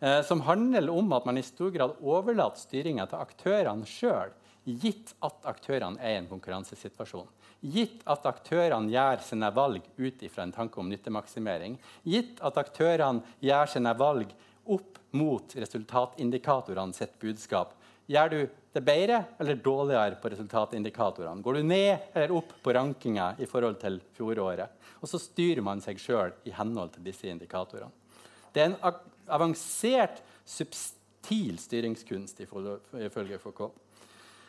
[0.00, 4.34] Eh, som handler om at man i stor grad overlater styringa til aktørene sjøl,
[4.68, 7.26] gitt at aktørene er i en konkurransesituasjon.
[7.58, 11.78] Gitt at aktørene gjør sine valg ut ifra en tanke om nyttemaksimering.
[12.06, 14.30] Gitt at aktørene gjør sine valg
[14.68, 17.72] opp mot resultatindikatorene sitt budskap.
[18.08, 18.38] Gjør du
[18.72, 21.42] det bedre eller dårligere på resultatindikatorene?
[21.44, 24.72] Går du ned eller opp på rankinga i forhold til fjoråret?
[25.02, 27.92] Og så styrer man seg sjøl i henhold til disse indikatorene.
[28.54, 28.78] Det er en
[29.28, 33.60] avansert, subtil styringskunst ifølge FK.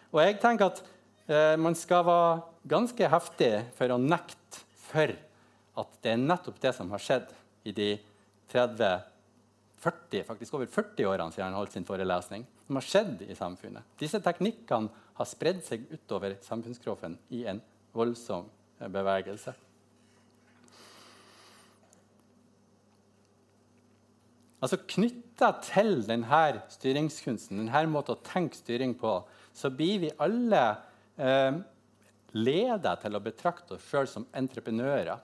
[0.09, 0.79] Og jeg tenker at
[1.27, 2.37] eh, man skal være
[2.71, 5.11] ganske heftig for å nekte for
[5.79, 7.35] at det er nettopp det som har skjedd
[7.67, 7.89] i de
[8.53, 13.81] 30-40, faktisk over 40 årene siden han holdt sin forelesning, som har skjedd i samfunnet.
[13.97, 17.63] Disse teknikkene har spredd seg utover samfunnskroppen i en
[17.97, 18.43] voldsom
[18.77, 19.55] eh, bevegelse.
[24.61, 26.43] Altså Knytta til denne
[26.75, 29.15] styringskunsten, denne måten å tenke styring på,
[29.49, 30.63] så blir vi alle
[31.17, 31.57] eh,
[32.37, 35.17] ledet til å betrakte oss sjøl som entreprenører.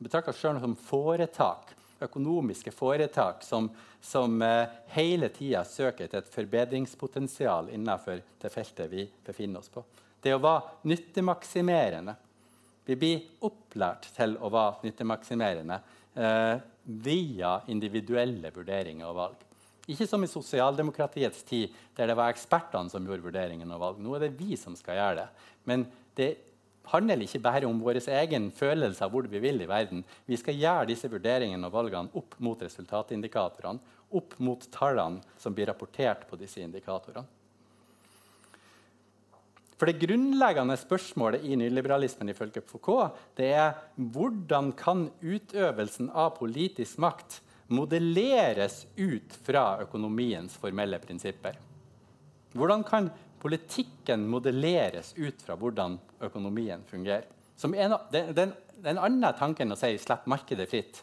[0.00, 3.68] Betrakte oss sjøl som foretak, økonomiske foretak som,
[4.00, 9.84] som eh, hele tida søker etter et forbedringspotensial innenfor det feltet vi befinner oss på.
[10.22, 12.16] Det å være nyttemaksimerende.
[12.86, 15.80] Vi blir opplært til å være nyttemaksimerende
[16.14, 16.54] eh,
[17.06, 19.42] via individuelle vurderinger og valg.
[19.90, 24.02] Ikke som i sosialdemokratiets tid, der det var ekspertene som gjorde vurderingen og valg.
[24.02, 25.26] Nå er det vi som skal gjøre det.
[25.70, 25.86] Men
[26.18, 26.30] det
[26.92, 30.04] handler ikke bare om vår egen følelse av hvor vi vil i verden.
[30.26, 35.68] Vi skal gjøre disse vurderingene og valgene opp mot resultatindikatorene, opp mot tallene som blir
[35.70, 37.26] rapportert på disse indikatorene.
[39.76, 46.96] For Det grunnleggende spørsmålet i nyliberalismen ifølge Foucault, det er hvordan kan utøvelsen av politisk
[47.02, 51.58] makt modelleres ut fra økonomiens formelle prinsipper?
[52.56, 53.10] Hvordan kan
[53.42, 57.26] politikken modelleres ut fra hvordan økonomien fungerer?
[57.64, 58.46] En, det, det,
[58.84, 61.02] er en å si 'slipp markedet fritt'.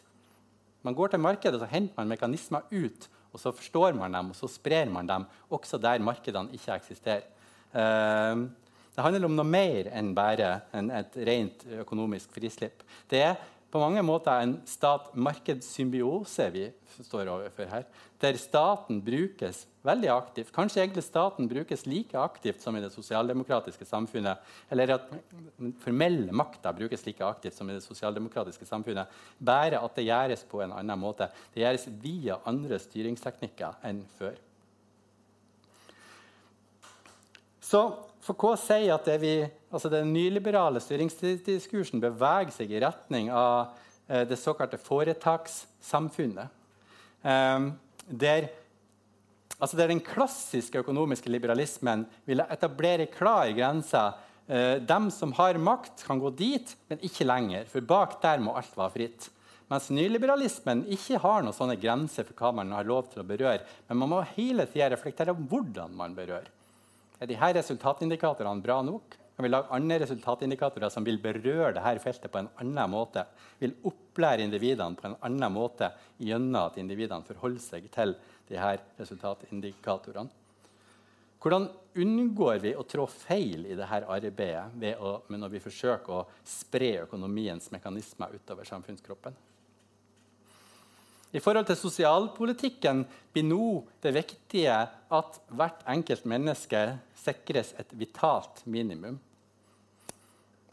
[0.84, 4.36] Man går til markedet og henter man mekanismer ut, og så forstår man dem og
[4.36, 7.24] så sprer man dem også der markedene ikke eksisterer.
[7.74, 8.46] Uh,
[8.94, 12.84] det handler om noe mer enn bare en, et rent økonomisk frislipp.
[13.10, 13.40] Det er
[13.74, 16.68] på mange måter en stat-markedssymbiose vi
[17.02, 17.86] står overfor her,
[18.22, 20.52] der staten brukes veldig aktivt.
[20.54, 24.38] Kanskje egentlig staten brukes like aktivt som i det sosialdemokratiske samfunnet.
[24.70, 25.10] Eller at
[25.58, 29.10] den formelle makta brukes like aktivt som i det sosialdemokratiske samfunnet.
[29.42, 31.28] Bare at det gjøres på en annen måte.
[31.52, 34.38] Det gjøres via andre styringsteknikker enn før.
[37.64, 37.88] Så
[38.24, 39.36] Foucault sier at vi,
[39.68, 43.74] altså den nyliberale styringsdiskursen beveger seg i retning av
[44.08, 46.48] eh, det såkalte foretakssamfunnet.
[47.20, 47.66] Eh,
[48.08, 48.48] der,
[49.58, 54.06] altså der, den klassiske økonomiske liberalismen ville etablere klar grense.
[54.44, 57.64] De dem som har makt, kan gå dit, men ikke lenger.
[57.64, 59.30] For bak der må alt være fritt.
[59.72, 63.64] Mens nyliberalismen ikke har noen sånne grenser for hva man har lov til å berøre.
[63.88, 66.50] Men man må hele tida reflektere om hvordan man berører.
[67.24, 69.14] Er disse resultatindikatorene bra nok?
[69.34, 73.22] Kan vi lage andre resultatindikatorer som vil berøre dette feltet på en annen måte?
[73.62, 75.88] Vil opplære individene på en annen måte
[76.20, 78.12] gjennom at individene forholder seg til
[78.50, 80.28] disse resultatindikatorene?
[81.40, 81.70] Hvordan
[82.04, 87.72] unngår vi å trå feil i dette arbeidet å, når vi forsøker å spre økonomiens
[87.72, 89.32] mekanismer utover samfunnskroppen?
[91.34, 93.02] I forhold til sosialpolitikken
[93.34, 93.66] blir nå
[94.04, 94.74] det viktige
[95.18, 96.82] at hvert enkelt menneske
[97.24, 99.18] sikres et vitalt minimum.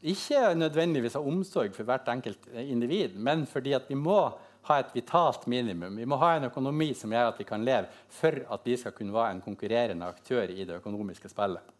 [0.02, 4.20] Ikke nødvendigvis av omsorg for hvert enkelt individ, men fordi vi må
[4.70, 5.98] ha et vitalt minimum.
[5.98, 8.94] Vi må ha en økonomi som gjør at vi kan leve for at vi skal
[8.98, 11.78] kunne være en konkurrerende aktør i det økonomiske spillet.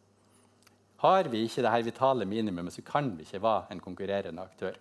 [1.02, 4.78] Har vi ikke dette vitale minimumet, så kan vi ikke være en konkurrerende aktør.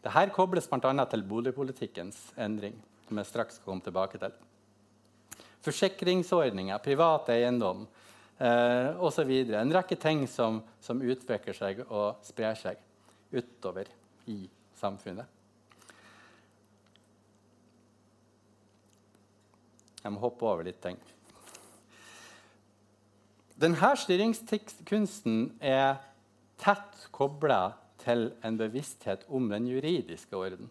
[0.00, 1.04] Dette kobles bl.a.
[1.12, 2.76] til boligpolitikkens endring,
[3.08, 4.32] som jeg straks skal komme tilbake til.
[5.60, 7.82] Forsikringsordninger, privat eiendom,
[8.40, 9.30] eh, osv.
[9.52, 12.80] En rekke ting som, som utvikler seg og sprer seg
[13.36, 13.92] utover
[14.32, 14.46] i
[14.80, 15.28] samfunnet.
[20.00, 20.96] Jeg må hoppe over litt ting.
[23.60, 25.98] Denne styringskunsten er
[26.60, 30.70] tett kobla til en bevissthet om den juridiske orden.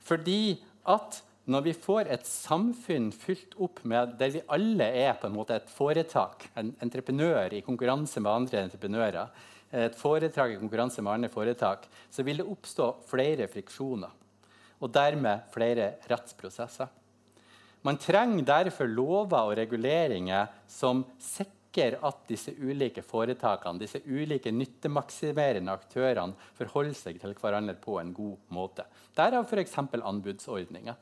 [0.00, 1.20] Fordi at
[1.50, 5.56] når vi får et samfunn fylt opp med der vi alle er på en måte
[5.56, 9.32] et foretak, en entreprenør i konkurranse med andre entreprenører,
[9.70, 14.10] et foretak i konkurranse med andre foretak, så vil det oppstå flere friksjoner.
[14.80, 16.88] Og dermed flere rettsprosesser.
[17.82, 25.70] Man trenger derfor lover og reguleringer som sikrer at disse ulike foretakene, disse ulike nyttemaksimerende
[25.70, 28.84] aktørene forholder seg til hverandre på en god måte.
[29.14, 29.78] Derav f.eks.
[29.78, 30.98] anbudsordninger.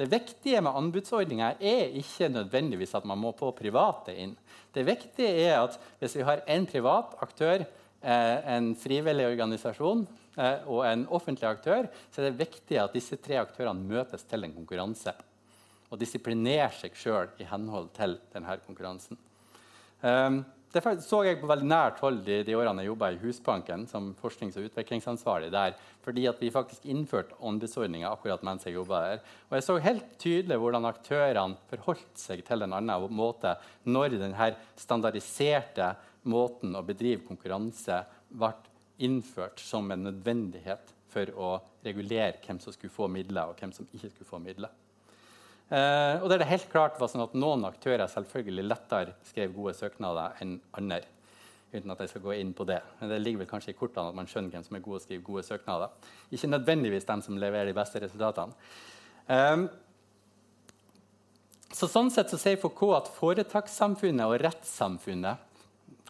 [0.00, 4.32] Det viktige med anbudsordninger er ikke nødvendigvis at man må få private inn.
[4.72, 7.66] Det viktige er at hvis vi har en privat aktør,
[8.00, 10.06] eh, en frivillig organisasjon
[10.38, 14.44] eh, og en offentlig aktør, så er det viktig at disse tre aktørene møtes til
[14.44, 15.12] en konkurranse
[15.90, 19.18] og disiplinere seg sjøl i henhold til denne konkurransen.
[20.00, 23.88] Um, det så jeg på veldig nært hold de, de årene jeg jobba i Husbanken
[23.90, 25.74] som forsknings- og utviklingsansvarlig der,
[26.04, 29.24] fordi vi faktisk innførte anbudsordninger akkurat mens jeg jobba der.
[29.48, 33.56] Og jeg så helt tydelig hvordan aktørene forholdt seg til en annen måte
[33.90, 35.90] når denne standardiserte
[36.30, 38.52] måten å bedrive konkurranse ble
[39.02, 41.50] innført som en nødvendighet for å
[41.82, 44.70] regulere hvem som skulle få midler, og hvem som ikke skulle få midler.
[45.70, 49.76] Eh, og det er helt klart var sånn at Noen aktører selvfølgelig lettere skrev gode
[49.78, 51.04] søknader enn andre.
[51.72, 54.08] uten at jeg skal gå inn på Det Men det ligger vel kanskje i kortene
[54.10, 55.88] at man skjønner hvem som er gode å skrive gode søknader.
[56.30, 58.52] Ikke nødvendigvis dem som leverer de beste resultatene.
[59.28, 59.68] Um,
[61.70, 65.46] så sånn sett så sier FK at foretakssamfunnet og rettssamfunnet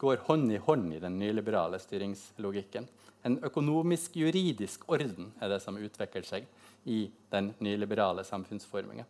[0.00, 2.88] går hånd i hånd i den nyliberale styringslogikken.
[3.28, 6.48] En økonomisk-juridisk orden er det som utvikler seg
[6.88, 9.04] i den nyliberale samfunnsformingen.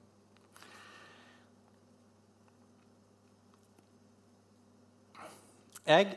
[5.91, 6.12] Jeg,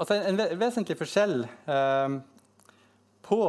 [0.00, 2.14] altså en vesentlig forskjell eh,
[3.26, 3.40] på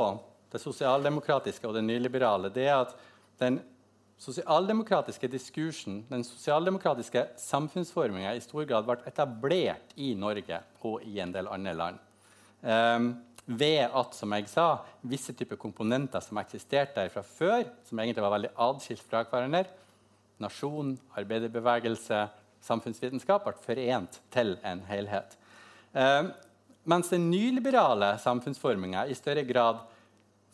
[0.52, 2.96] det sosialdemokratiske og det nyliberale det er at
[3.40, 3.62] den
[4.20, 11.34] sosialdemokratiske diskursen, den sosialdemokratiske samfunnsforminga, i stor grad ble etablert i Norge og i en
[11.36, 12.00] del andre land.
[12.66, 13.12] Um,
[13.48, 18.26] ved at som jeg sa, visse typer komponenter som eksisterte der fra før, som egentlig
[18.26, 19.70] var veldig adskilt fra hverandre,
[20.44, 22.26] nasjon, arbeiderbevegelse,
[22.66, 25.38] samfunnsvitenskap ble forent til en helhet.
[25.94, 26.30] Eh,
[26.88, 29.82] mens den nyliberale samfunnsforminga i større grad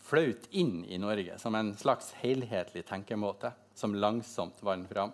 [0.03, 5.13] fløt inn i Norge som en slags helhetlig tenkemåte som langsomt vant fram.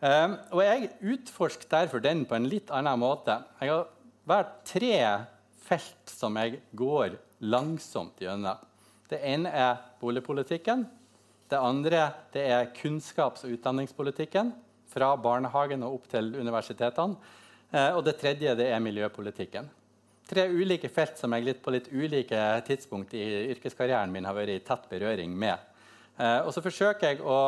[0.00, 3.38] Eh, og jeg utforsker derfor den på en litt annen måte.
[3.60, 3.88] Jeg har
[4.28, 4.98] valgt tre
[5.66, 8.60] felt som jeg går langsomt gjennom.
[9.06, 10.84] Det ene er boligpolitikken.
[11.46, 14.50] Det andre det er kunnskaps- og utdanningspolitikken
[14.96, 17.18] fra barnehagen og opp til universitetene.
[17.70, 19.68] Eh, og det tredje det er miljøpolitikken.
[20.26, 24.56] Tre ulike felt som jeg litt på litt ulike tidspunkt i yrkeskarrieren min har vært
[24.56, 25.60] i tett berøring med.
[26.16, 27.40] Eh, og så forsøker jeg å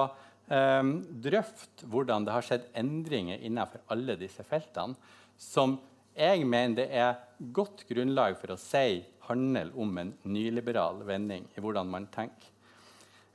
[0.52, 0.90] eh,
[1.28, 4.98] drøfte hvordan det har skjedd endringer innenfor alle disse feltene,
[5.38, 5.78] som
[6.18, 7.18] jeg mener det er
[7.54, 12.50] godt grunnlag for å si handler om en nyliberal vending i hvordan man tenker.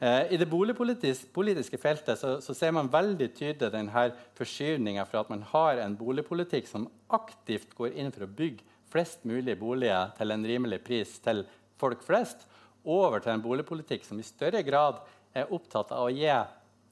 [0.04, 5.30] Eh, I det boligpolitiske feltet så, så, ser man veldig tydelig denne forskyvninga fra at
[5.32, 10.36] man har en boligpolitikk som aktivt går inn for å bygge flest mulig boliger til
[10.36, 11.46] en rimelig pris til
[11.80, 12.44] folk flest,
[12.84, 15.00] over til en boligpolitikk som i større grad
[15.32, 16.36] er opptatt av å gi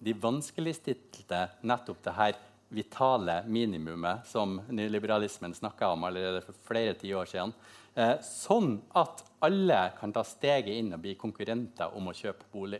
[0.01, 2.39] de vanskeligstilte nettopp det her
[2.71, 7.51] vitale minimumet som nyliberalismen snakka om allerede for flere tiår siden.
[7.91, 12.79] Eh, sånn at alle kan ta steget inn og bli konkurrenter om å kjøpe bolig.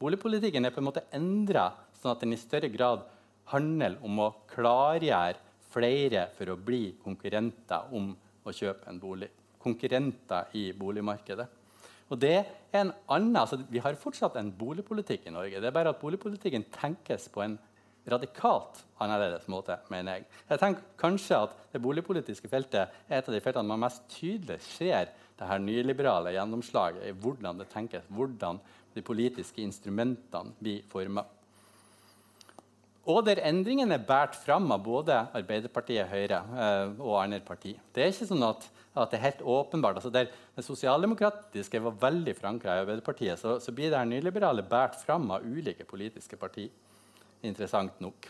[0.00, 3.06] Boligpolitikken er på en måte endra sånn at den i større grad
[3.52, 5.40] handler om å klargjøre
[5.72, 8.10] flere for å bli konkurrenter om
[8.46, 9.30] å kjøpe en bolig.
[9.62, 11.46] Konkurrenter i boligmarkedet.
[12.06, 15.60] Og det er en annen, altså Vi har fortsatt en boligpolitikk i Norge.
[15.60, 17.56] Det er bare at boligpolitikken tenkes på en
[18.06, 20.26] radikalt annerledes måte, mener jeg.
[20.52, 24.60] Jeg tenker kanskje at Det boligpolitiske feltet er et av de feltene man mest tydelig
[24.64, 28.60] ser det her nyliberale gjennomslaget i hvordan det tenkes, hvordan
[28.96, 31.24] de politiske instrumentene blir forma.
[33.06, 37.78] Og der endringene er båret fram av både Arbeiderpartiet, Høyre eh, og andre partier.
[37.94, 38.66] Det er ikke sånn at,
[38.98, 40.00] at det er helt åpenbart.
[40.00, 44.66] Altså der det sosialdemokratiske var veldig forankra i Arbeiderpartiet, så, så, blir det her nyliberale
[44.66, 46.72] båret fram av ulike politiske partier.
[47.46, 48.26] Interessant nok.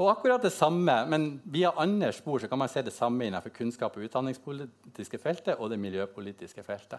[0.00, 3.54] Og akkurat det samme, men via andre spor så kan man se det samme innenfor
[3.54, 6.98] kunnskap og utdanningspolitiske feltet og det miljøpolitiske feltet.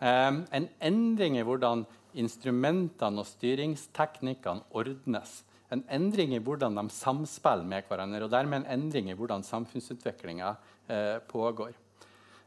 [0.00, 1.84] Um, en endring i hvordan
[2.18, 5.42] instrumentene og styringsteknikkene ordnes.
[5.72, 10.52] En endring i hvordan de samspiller med hverandre, og dermed en endring i hvordan samfunnsutviklinga
[10.86, 11.72] eh, pågår.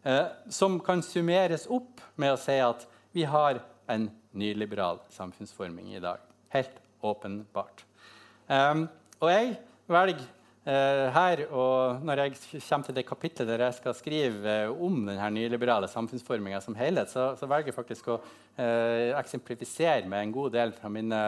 [0.07, 2.85] Eh, som kan summeres opp med å si at
[3.15, 3.59] vi har
[3.91, 6.21] en nyliberal samfunnsforming i dag.
[6.53, 7.83] Helt åpenbart.
[8.47, 8.85] Eh,
[9.19, 9.57] og jeg
[9.91, 10.27] velger
[10.68, 12.34] her, og når jeg
[12.65, 17.07] kommer til det kapitlet der jeg skal skrive eh, om denne nyliberale samfunnsforminga som helhet,
[17.13, 21.22] så, så, velger jeg faktisk å eh, eksemplifisere med en god del fra mine,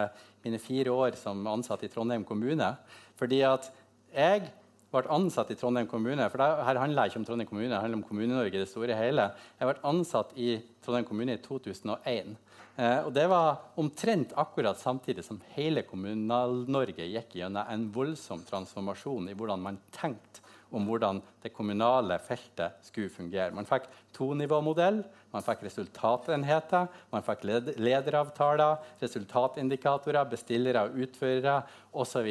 [0.44, 2.74] mine, fire år som ansatt i Trondheim kommune.
[3.20, 3.72] Fordi at
[4.12, 4.50] jeg
[4.94, 8.00] ble ansatt i Trondheim kommune for det, her handler ikke om Trondheim kommune, det handler
[8.02, 9.30] om Kommune-Norge i det store hele.
[9.60, 12.36] Jeg ble ansatt i Trondheim kommune i 2001.
[12.80, 19.30] Eh, og det var omtrent akkurat samtidig som hele Kommunal-Norge gikk gjennom en voldsom transformasjon
[19.30, 23.54] i hvordan man tenkte om hvordan det kommunale feltet skulle fungere.
[23.56, 25.02] Man fikk tonivåmodell,
[25.34, 31.62] man fikk resultatenheter, man fikk led lederavtaler, resultatindikatorer, bestillere og utførere
[31.94, 32.30] osv.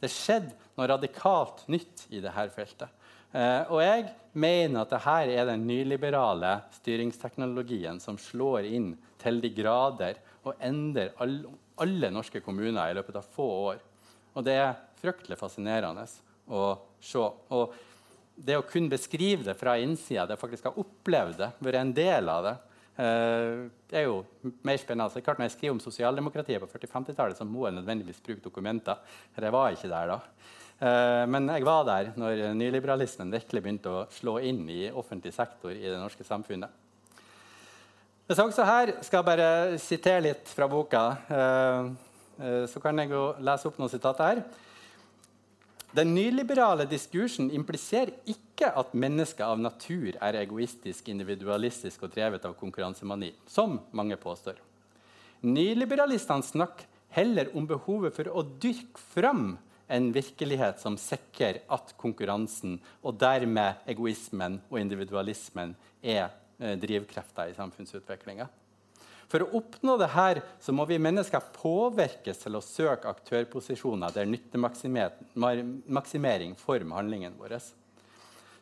[0.00, 2.88] Det skjedde noe radikalt nytt i dette feltet.
[3.30, 9.52] Eh, og jeg mener at dette er den nyliberale styringsteknologien som slår inn til de
[9.54, 13.84] grader og endrer alle, norske kommuner i løpet av få år.
[14.34, 16.06] Og det er fryktelig fascinerende
[16.50, 16.64] å
[17.02, 17.22] se.
[17.52, 17.76] Og
[18.40, 22.32] det å kunne beskrive det fra innsida, det faktisk har opplevd det, være en del
[22.32, 22.56] av det,
[23.00, 24.18] det er jo
[24.66, 25.08] mer spennende.
[25.08, 29.00] Så klart Når jeg skriver om sosialdemokratiet på 40-50-tallet, så må jeg nødvendigvis bruke dokumenter.
[29.32, 30.18] For jeg var ikke der da.
[30.80, 35.74] Eh, men jeg var der når nyliberalismen virkelig begynte å slå inn i offentlig sektor
[35.74, 36.72] i det norske samfunnet.
[38.30, 39.50] Jeg skal også her skal bare
[39.82, 41.02] sitere litt fra boka.
[41.36, 41.90] Eh,
[42.40, 44.42] eh, så kan jeg jo lese opp noen sitater her.
[45.90, 52.54] Den nyliberale diskursen impliserer ikke at mennesket av natur er egoistisk, individualistisk og drevet av
[52.60, 54.60] konkurransemani, som mange påstår.
[55.42, 56.86] Nyliberalistene snakker
[57.16, 59.56] heller om behovet for å dyrke fram
[59.90, 66.28] en virkelighet som sikrer at konkurransen og dermed egoismen og individualismen er
[66.60, 68.46] eh, drivkrefter i samfunnsutviklinga.
[69.30, 76.56] For å oppnå dette så må vi mennesker påvirkes til å søke aktørposisjoner der nyttemaksimering
[76.58, 77.54] former handlingen vår.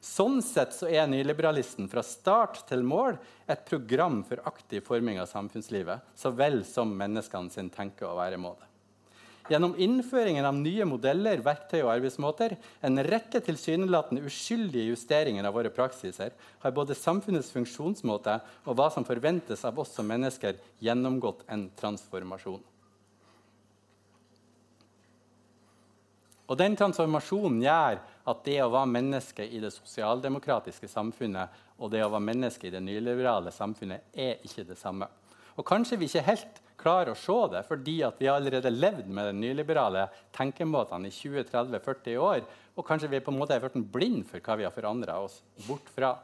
[0.05, 3.17] Sånn sett så er nyliberalisten fra start til mål
[3.51, 8.68] et program for aktiv forming av samfunnslivet så vel som menneskene sin tenke- og væremåte.
[9.49, 15.73] Gjennom innføringen av nye modeller, verktøy og arbeidsmåter, en rekke tilsynelatende uskyldige justeringer av våre
[15.73, 18.35] praksiser, har både samfunnets funksjonsmåte
[18.67, 22.61] og hva som forventes av oss som mennesker, gjennomgått en transformasjon.
[26.49, 32.01] Og Den transformasjonen gjør at det å være menneske i det sosialdemokratiske samfunnet og det
[32.05, 35.09] å være menneske i det nyliberale samfunnet er ikke det samme.
[35.57, 39.41] Og Kanskje vi ikke helt klarer å se det fordi vi allerede levd med den
[39.43, 40.07] nyliberale
[40.37, 42.43] tenkemåtene i 20-30-40 år.
[42.79, 45.41] Og kanskje vi på en måte er blitt blind for hva vi har forandra oss
[45.67, 46.15] bort fra.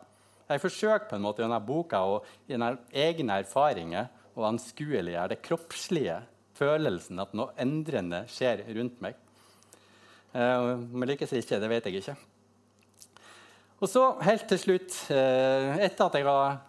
[0.49, 6.21] Jeg forsøker på en måte gjennom boka og gjennom egne erfaringer å anskueliggjøre det kroppslige,
[6.55, 9.17] følelsen at noe endrende skjer rundt meg.
[10.35, 12.15] Uh, om jeg lykkes ikke, det vet jeg ikke.
[13.83, 16.61] Og så helt til slutt, uh, etter at jeg har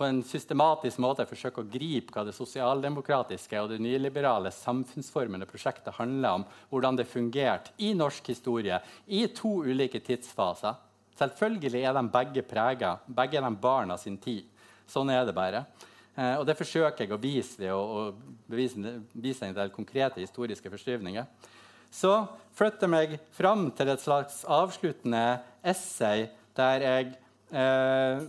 [0.00, 5.98] på en systematisk måte forsøke å gripe hva det sosialdemokratiske og det nyliberale samfunnsformende prosjektet
[5.98, 8.78] handler om, hvordan det fungerte i norsk historie
[9.12, 10.78] i to ulike tidsfaser.
[11.20, 14.48] Selvfølgelig er de begge prega, begge er de barna sin tid.
[14.88, 15.66] Sånn er det bare.
[16.16, 18.08] Eh, og det forsøker jeg å vise ved å
[18.48, 21.28] vise en del konkrete historiske forskyvninger.
[21.92, 22.16] Så
[22.56, 27.16] flytter jeg meg fram til et slags avsluttende essay der jeg
[27.52, 28.28] eh,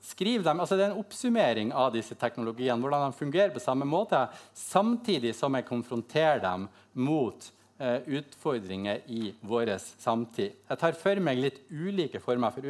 [0.00, 3.84] Skriv dem, altså Det er en oppsummering av disse teknologiene, hvordan de fungerer på samme
[3.84, 4.22] måte,
[4.56, 10.56] samtidig som jeg konfronterer dem mot eh, utfordringer i vår samtid.
[10.70, 12.64] Jeg tar for meg litt ulike former for,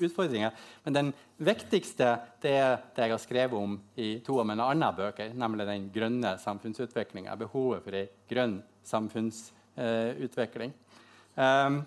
[0.00, 0.56] utfordringer,
[0.86, 4.92] men den viktigste det er det jeg har skrevet om i to av mine andre
[4.96, 7.36] bøker, nemlig den grønne samfunnsutviklinga.
[7.44, 10.72] Behovet for ei grønn samfunnsutvikling.
[11.36, 11.82] Eh, um,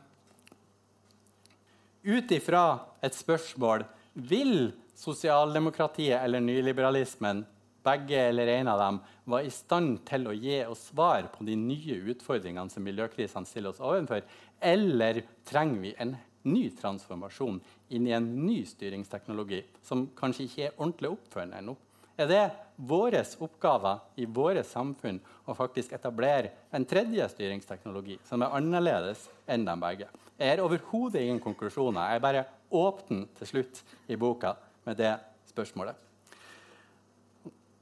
[1.99, 7.45] Ut ifra et spørsmål vil sosialdemokratiet eller nyliberalismen
[7.83, 11.55] begge eller en av dem, var i stand til å gi oss svar på de
[11.55, 14.25] nye utfordringene som miljøkrisene stiller oss overfor?
[14.59, 16.17] Eller trenger vi en
[16.49, 17.59] ny transformasjon
[17.95, 21.77] inn i en ny styringsteknologi som kanskje ikke er ordentlig oppførende ennå?
[22.19, 22.45] Er det
[22.75, 29.63] vår oppgave i våre samfunn å faktisk etablere en tredje styringsteknologi som er annerledes enn
[29.63, 30.09] de begge?
[30.35, 32.11] Jeg har overhodet ingen konklusjoner.
[32.11, 34.53] Jeg bare åpner til slutt i boka
[34.85, 35.15] med det
[35.49, 35.95] spørsmålet.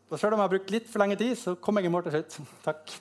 [0.09, 2.05] Og Selv om jeg har brukt litt for lenge tid, så kommer jeg i mål
[2.07, 2.37] til slutt.
[2.67, 2.93] Takk.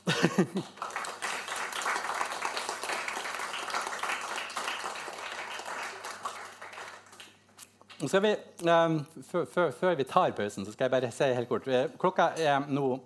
[7.97, 8.33] Vi,
[8.69, 12.67] um, før, vi tar pausen, så skal jeg bare si helt kort eh, Klokka er
[12.69, 12.99] nå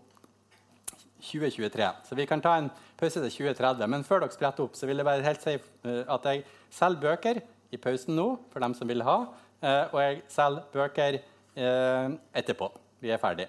[1.23, 3.87] 2023, så vi kan ta en pause til 2030.
[3.87, 7.05] Men før dere spretter opp, så vil jeg bare helt si uh, at jeg selger
[7.05, 9.19] bøker i pausen nå for dem som vil ha.
[9.61, 12.71] Uh, og jeg selger bøker uh, etterpå.
[13.01, 13.49] Vi er ferdig.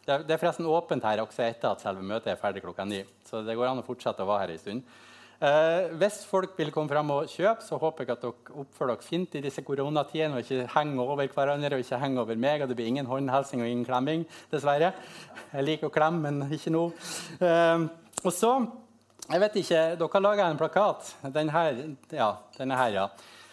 [0.00, 3.02] Det, det, er forresten åpent her også etter at selve møtet er ferdig klokka ni.
[3.28, 4.90] Så det går an å fortsette å være her en stund.
[5.40, 9.06] Eh, hvis folk vil komme fram og kjøpe, så håper jeg at dere oppfører dere
[9.06, 12.60] fint i disse koronatidene og ikke henger over hverandre og ikke henger over meg.
[12.60, 14.92] og Det blir ingen håndhelsing og ingen klemming, dessverre.
[15.54, 16.84] Jeg liker å klemme, men ikke nå.
[17.40, 17.86] Eh,
[18.20, 18.52] og så
[19.30, 21.14] jeg vet ikke, Dere har laga en plakat.
[21.32, 23.08] Den her, ja, denne her, ja.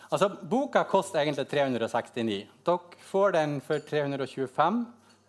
[0.07, 2.37] Altså, Boka koster egentlig 369.
[2.67, 4.79] Dere får den for 325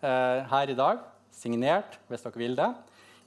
[0.03, 1.01] eh, her i dag,
[1.35, 2.69] signert hvis dere vil det.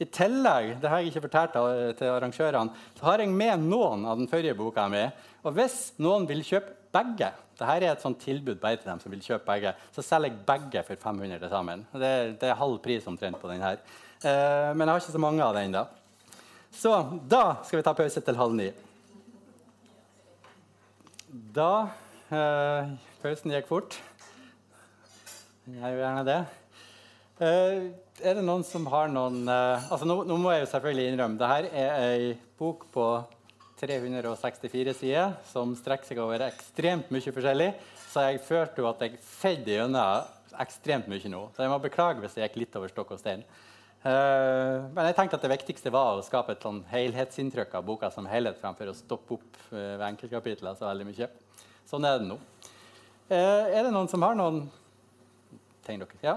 [0.02, 1.56] I tillegg det har jeg ikke fortalt
[1.98, 5.04] til arrangørene, så har jeg med noen av den forrige boka mi.
[5.44, 7.30] Og hvis noen vil kjøpe begge
[7.62, 10.44] dette er et sånt tilbud bare til dem som vil kjøpe begge, så selger jeg
[10.48, 11.84] begge for 500 til sammen.
[11.92, 13.78] Det, det, er halv pris omtrent på den her.
[14.22, 15.70] Eh, men jeg har ikke så mange av den.
[15.70, 15.84] ennå.
[16.72, 16.94] Så
[17.28, 18.70] da skal vi ta pause til halv ni.
[21.32, 21.88] Da
[22.28, 22.88] eh,
[23.22, 23.94] Pausen gikk fort.
[25.64, 26.40] Jeg gjør gjerne det.
[27.40, 27.76] Eh,
[28.20, 31.40] er det noen som har noen eh, altså nå, nå, må jeg jo selvfølgelig innrømme
[31.40, 32.26] dette er ei
[32.60, 33.06] bok på
[33.80, 37.70] 364 sider som strekker seg over ekstremt mye forskjellig.
[38.12, 41.46] Så jeg følte jo at jeg fedde gjennom ekstremt mye nå.
[41.56, 43.46] Så jeg må beklage hvis jeg gikk litt over stokk og stein.
[44.02, 48.08] Uh, men jeg tenkte at det viktigste var å skape et sånn helhetsinntrykk av boka
[48.10, 51.28] som helhet fremfor å stoppe opp uh, ved enkeltkapitler så veldig mye.
[51.86, 52.38] Sånn er det nå.
[53.30, 54.64] Uh, er det noen som har noen
[55.86, 56.18] tegn dere?
[56.24, 56.34] Ja?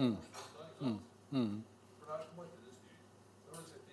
[0.00, 0.16] Mm.
[0.80, 0.98] Mm.
[1.30, 1.64] Mm.
[1.98, 3.02] For der skal markedet styre.
[3.44, 3.88] Det har du sett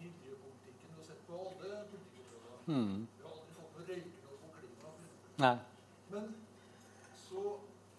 [0.00, 0.88] i miljøpolitikken.
[0.90, 2.56] Du har sett på alle politikkområder.
[2.66, 3.06] Mm.
[3.16, 4.92] Vi har aldri fått noe røykelov på klima.
[5.44, 5.56] Nei.
[6.12, 6.24] Men
[7.26, 7.42] så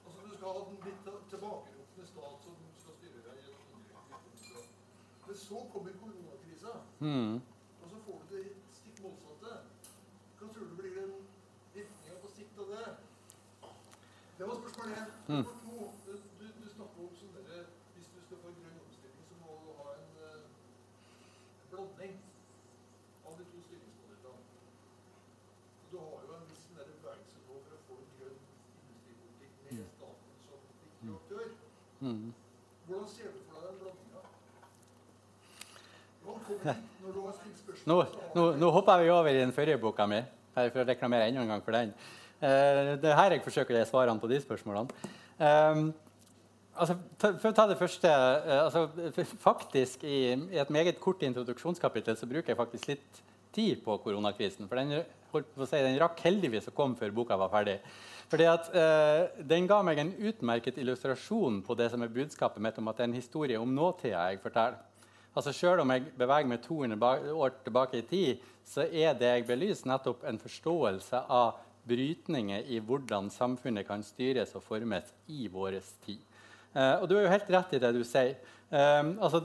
[0.06, 3.82] altså Du skal ha den litt tilbakerotne stat som skal styre deg gjennom
[5.28, 6.74] Men så kommer koronakrisa.
[7.00, 7.42] Mm.
[7.82, 8.44] Og så får du det
[8.82, 9.56] stikk motsatte.
[10.40, 11.16] Hva tror du blir den
[11.78, 12.86] virkninga på sikt av det?
[14.38, 15.19] Det var spørsmål én.
[15.30, 15.46] Mm.
[32.02, 32.34] Mm.
[32.88, 34.22] Hvordan ser du for deg den blandinga?
[37.86, 37.98] Nå,
[38.36, 40.22] nå, nå hopper vi over i den forrige boka mi
[40.56, 41.92] for å reklamere enda en gang for den.
[42.40, 45.12] Uh, det er her jeg forsøker å gi svarene på de spørsmålene.
[45.40, 45.94] Um,
[46.76, 48.82] altså, for å ta det første uh, altså,
[49.40, 53.22] Faktisk, i, i, et meget kort introduksjonskapittel så bruker jeg faktisk litt
[53.56, 54.68] tid på koronakrisen.
[54.68, 55.00] For den,
[55.64, 57.78] si, den rakk heldigvis å komme før boka var ferdig.
[58.30, 62.78] Fordi at, uh, Den ga meg en utmerket illustrasjon på det som er budskapet mitt
[62.82, 64.84] om at det er en historie om nåtida jeg forteller.
[65.40, 69.48] Altså Selv om jeg beveger meg 200 år tilbake i tid, så er det jeg
[69.48, 75.80] belyser, nettopp en forståelse av brytninger i hvordan samfunnet kan styres og formes i vår
[76.06, 76.22] tid.
[76.74, 78.38] Eh, og du har jo helt rett i det du sier.
[78.70, 79.44] Eh, altså,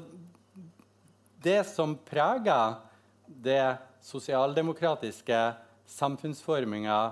[1.45, 2.79] det som preger
[3.25, 5.43] det sosialdemokratiske
[5.89, 7.03] samfunnsforminga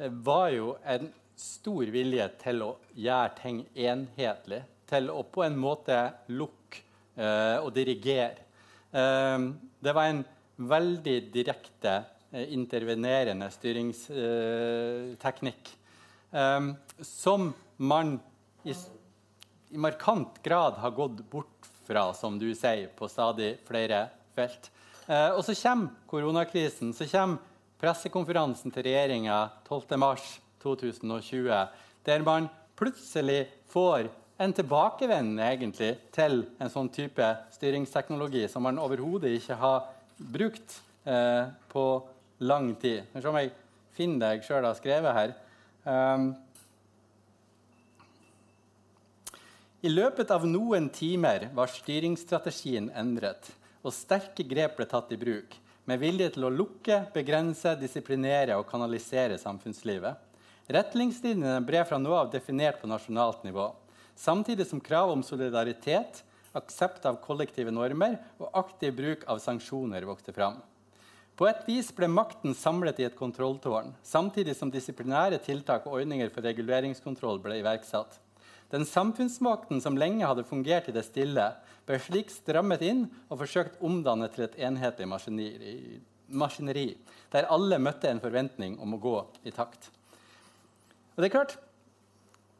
[0.00, 4.62] Eh, var jo en stor vilje til å gjøre ting enhetlig.
[4.88, 5.98] Til å på en måte
[6.32, 6.82] lukke
[7.16, 8.46] eh, og dirigere.
[8.90, 9.48] Eh,
[9.80, 10.24] det var en
[10.70, 12.00] veldig direkte
[12.30, 15.78] intervenerende styringsteknikk
[16.30, 16.60] eh,
[17.02, 18.20] som man
[18.62, 18.74] i,
[19.70, 24.70] i, markant grad har gått bort fra, som du sier, på stadig flere felt.
[25.06, 26.94] Eh, og så kommer koronakrisen.
[26.94, 27.36] så kommer
[27.80, 31.66] pressekonferansen til regjeringa 12.3.2020,
[32.04, 34.08] der man plutselig får
[34.40, 37.26] en tilbakevendende egentlig til en sånn type
[37.56, 41.84] styringsteknologi som man overhodet ikke har brukt eh, på
[42.40, 43.04] lang tid.
[43.20, 43.52] Som jeg
[43.96, 45.34] finner det jeg sjøl har skrevet her.
[45.84, 46.30] Um,
[49.80, 53.46] I løpet av noen timer var styringsstrategien endret,
[53.80, 55.54] og sterke grep ble tatt i bruk,
[55.88, 60.18] med vilje til å lukke, begrense, disiplinere og kanalisere samfunnslivet.
[60.70, 63.70] Retningslinjene ble fra nå av definert på nasjonalt nivå,
[64.20, 66.20] samtidig som krav om solidaritet,
[66.52, 70.60] aksept av kollektive normer og aktiv bruk av sanksjoner vokste fram.
[71.40, 76.28] På et vis ble makten samlet i et kontrolltårn, samtidig som disiplinære tiltak og ordninger
[76.34, 78.18] for reguleringskontroll ble iverksatt.
[78.68, 81.46] Den samfunnsmakten som lenge hadde fungert i det stille,
[81.88, 85.08] ble slik strammet inn og forsøkt omdannet til et enhetlig
[86.28, 86.86] maskineri,
[87.32, 89.16] der alle møtte en forventning om å gå
[89.48, 89.88] i takt.
[91.16, 91.56] Og det er klart,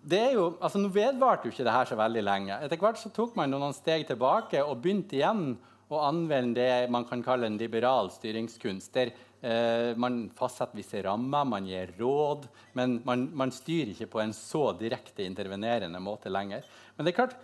[0.01, 2.57] det er jo, altså Nå vedvarte jo ikke det her så veldig lenge.
[2.65, 5.51] Etter hvert så tok man noen steg tilbake og begynte igjen
[5.91, 8.93] å anvende det man kan kalle en liberal styringskunst.
[8.95, 12.45] der Eh, man fastsetter visse rammer, man gir råd,
[12.77, 16.67] men man, man, styrer ikke på en så direkte intervenerende måte lenger.
[16.97, 17.39] Men det er klart,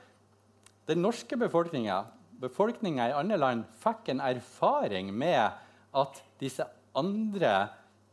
[0.86, 2.02] den norske befolkninga
[2.36, 5.56] befolkninga i andre land fikk en erfaring med
[5.96, 6.66] at disse
[6.96, 7.70] andre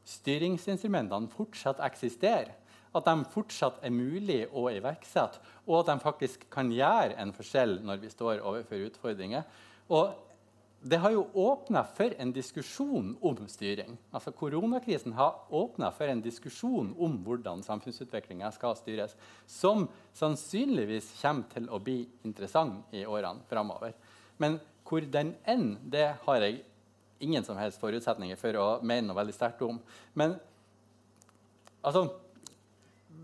[0.08, 2.54] styringsinstrumentene fortsatt eksisterer.
[2.96, 7.82] At de fortsatt er mulig å iverksette, og at de faktisk kan gjøre en forskjell
[7.84, 9.44] når vi står overfor utfordringer.
[9.94, 10.14] Og
[10.84, 13.96] det har jo åpna for en diskusjon om styring.
[14.12, 19.14] Altså Koronakrisen har åpna for en diskusjon om hvordan samfunnsutviklinga skal styres,
[19.48, 19.86] som
[20.18, 23.96] sannsynligvis kommer til å bli interessant i årene framover.
[24.44, 26.60] Men hvor den ender, det har jeg
[27.24, 29.80] ingen som helst forutsetninger for å mene noe veldig sterkt om.
[30.20, 30.36] Men
[31.80, 32.10] altså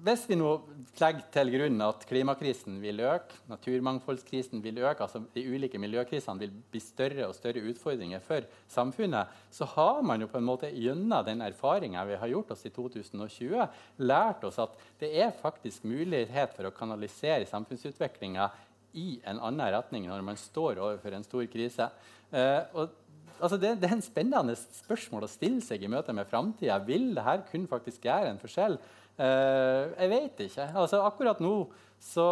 [0.03, 0.51] hvis vi nå
[0.99, 6.53] legger til grunn at klimakrisen vil øke, naturmangfoldskrisen vil øke, altså de ulike miljøkrisene vil
[6.71, 11.25] bli større og større utfordringer for samfunnet, så har man jo på en måte gjennom
[11.27, 13.65] den erfaringa vi har gjort oss i 2020,
[14.03, 18.49] lært oss at det er faktisk mulighet for å kanalisere samfunnsutviklinga
[18.97, 21.89] i en annen retning når man står overfor en stor krise.
[22.31, 22.95] Eh, og
[23.39, 26.79] altså det, det, er en spennende spørsmål å stille seg i møte med framtida.
[26.87, 28.79] Vil dette kunne faktisk gjøre en forskjell?
[29.19, 30.65] Uh, jeg vet ikke.
[30.79, 31.53] Altså, akkurat nå
[31.99, 32.25] så,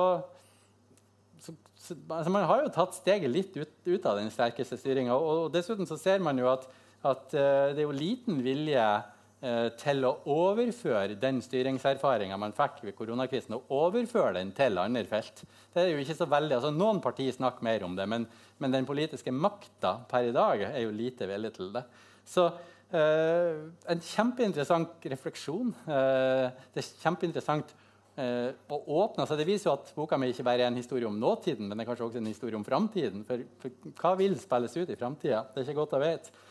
[1.44, 5.18] så, så altså, Man har jo tatt steget litt ut, ut av den sterkeste styringa.
[5.18, 6.64] Og, og, dessuten så ser man jo at,
[7.04, 12.80] at uh, det er jo liten vilje uh, til å overføre den styringserfaringa man fikk
[12.88, 15.44] ved koronakrisen, og overføre den til andre felt.
[15.76, 18.30] Det er jo ikke så veldig, altså Noen partier snakker mer om det, men,
[18.64, 21.84] men den politiske makta per i dag er jo lite villig til det.
[22.28, 22.48] Så
[22.96, 25.74] en kjempeinteressant refleksjon.
[25.88, 27.74] Uh, det er kjempeinteressant
[28.20, 29.26] uh, å åpne.
[29.28, 31.76] Så det viser jo at boka mi ikke bare er en historie om nåtiden, men
[31.76, 33.26] det er kanskje også en historie om framtiden.
[33.28, 35.44] For, for, hva vil spilles ut i framtida?
[35.52, 36.46] Det er ikke godt å vite.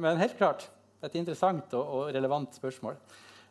[0.00, 0.70] men helt klart
[1.04, 2.96] et interessant og, og relevant spørsmål.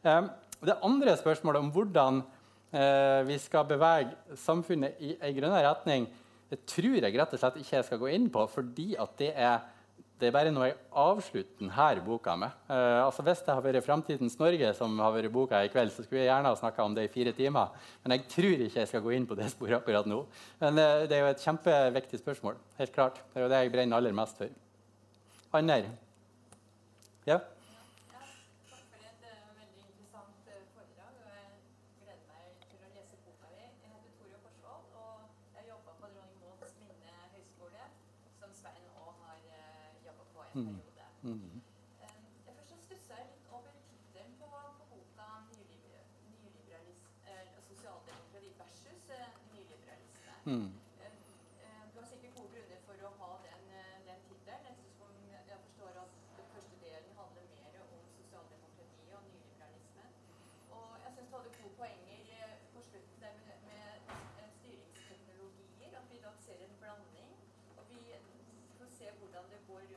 [0.03, 2.23] det andre spørsmålet om hvordan
[3.27, 6.07] vi skal bevege samfunnet i en grønnere retning,
[6.49, 9.31] det tror jeg rett og slett ikke jeg skal gå inn på, fordi at det
[9.35, 9.61] er
[10.17, 12.53] det er bare noe jeg avslutter denne boka med.
[12.69, 16.03] Uh, altså Hvis det har vært 'Framtidens Norge', som har vært boka i kveld, så
[16.03, 17.67] skulle jeg gjerne ha snakka om det i fire timer.
[18.03, 20.25] Men jeg tror ikke jeg skal gå inn på det sporet akkurat nå.
[20.59, 22.55] Men uh, det er jo et kjempeviktig spørsmål.
[22.77, 23.21] helt klart.
[23.33, 24.49] Det er jo det jeg brenner aller mest for.
[25.53, 25.85] Anner?
[27.27, 27.39] Ja?
[40.57, 40.81] Mm.
[41.23, 41.61] Mm.
[50.45, 50.71] Mm.
[51.93, 53.65] Du har sikkert gode grunner for å ha den,
[54.07, 54.79] den tittelen.
[55.49, 60.07] Jeg forstår at den første delen handler mer om sosialdemokrati og nyliberalisme.
[60.79, 65.99] Og jeg syns du hadde gode poenger på slutten der med, med styringsteknologier.
[66.01, 67.37] At vi da ser en blanding.
[67.77, 68.01] Og vi
[68.79, 69.87] får se hvordan det går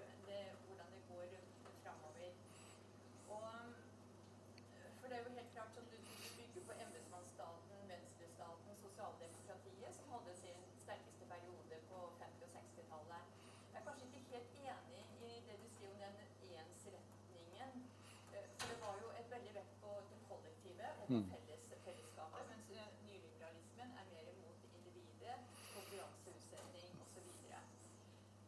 [21.10, 21.26] mm.
[21.34, 25.38] felles, fellesskapet, mens eh, nyliberalismen er mer mot individet,
[25.74, 27.28] konkurranseutsetting osv.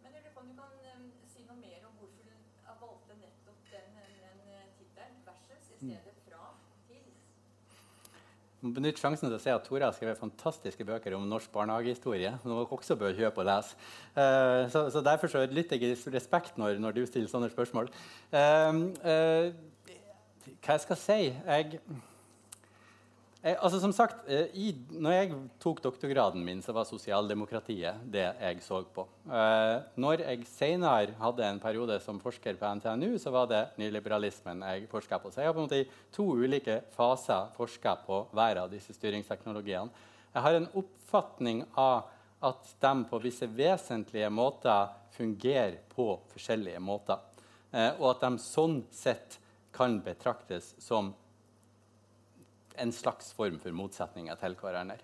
[0.02, 2.36] Men jeg lurer på om du kan um, si noe mer om hvorfor du
[2.82, 5.96] valgte nettopp den, den eh, tittelen, versus, i mm.
[5.96, 6.52] stedet fra
[6.86, 7.10] til?
[8.78, 12.30] Benytt sjansen til å si at Tore har skrevet fantastiske bøker om norsk barnehagehistorie.
[12.44, 13.74] som dere også bør kjøpe og lese.
[14.14, 17.90] Uh, så, så, Derfor så lytter jeg i respekt når, når, du stiller sånne spørsmål.
[18.30, 19.50] Uh, uh,
[20.62, 21.82] hva jeg skal si jeg,
[23.42, 28.28] jeg, altså Som sagt, eh, i, når jeg tok doktorgraden min, så var sosialdemokratiet det
[28.28, 29.02] jeg så på.
[29.26, 34.62] Eh, når jeg senere hadde en periode som forsker på NTNU, så var det nyliberalismen
[34.62, 35.32] jeg forska på.
[35.32, 38.94] Så jeg har på en måte i to ulike faser forska på hver av disse
[38.94, 39.90] styringsteknologiene.
[40.32, 42.06] Jeg har en oppfatning av
[42.42, 47.18] at de på visse vesentlige måter fungerer på forskjellige måter.
[47.72, 49.38] Eh, og at de sånn sett
[49.74, 51.10] kan betraktes som
[52.80, 55.00] en slags form for motsetninger til hverandre.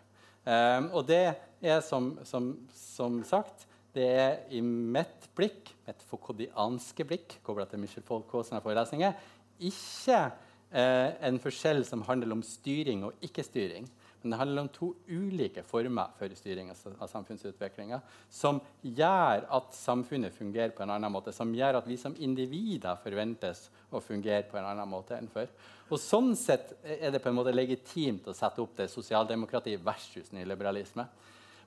[0.48, 1.22] Um, og det
[1.60, 7.82] er som, som, som, sagt det er i mitt blikk, mitt fokodianske blikk, kobla til
[7.82, 9.16] Michel Folkås forelesninger,
[9.58, 13.88] ikke uh, en forskjell som handler om styring og ikke-styring.
[14.20, 18.00] Men det handler om to ulike former for styring av samfunnsutviklinga
[18.30, 22.98] som gjør at samfunnet fungerer på en annen måte, som gjør at vi som individer
[23.02, 25.46] forventes å fungere på en annen måte enn før.
[25.88, 30.32] Og Sånn sett er det på en måte legitimt å sette opp det sosialdemokrati versus
[30.34, 31.06] nyliberalisme.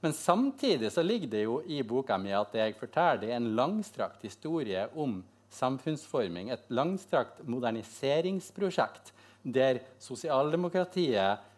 [0.02, 3.40] Men samtidig så ligger det jo i boka mi at det jeg forteller, det er
[3.40, 5.20] en langstrakt historie om
[5.54, 6.50] samfunnsforming.
[6.50, 11.51] Et langstrakt moderniseringsprosjekt der sosialdemokratiet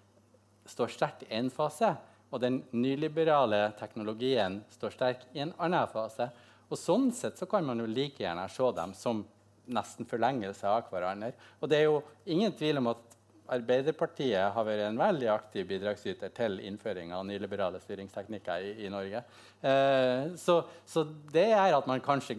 [0.70, 1.94] står sterkt i én fase,
[2.34, 6.30] og den nyliberale teknologien står sterk i en annen fase.
[6.70, 9.22] Og Sånn sett så kan man jo like gjerne se dem som
[9.70, 11.34] nesten forlengelse av hverandre.
[11.62, 13.14] Og det er jo ingen tvil om at
[13.54, 19.20] Arbeiderpartiet har vært en veldig aktiv bidragsyter til innføring av nyliberale styringsteknikker i, i Norge.
[19.60, 21.04] Eh, så, så,
[21.34, 22.38] det er at man kanskje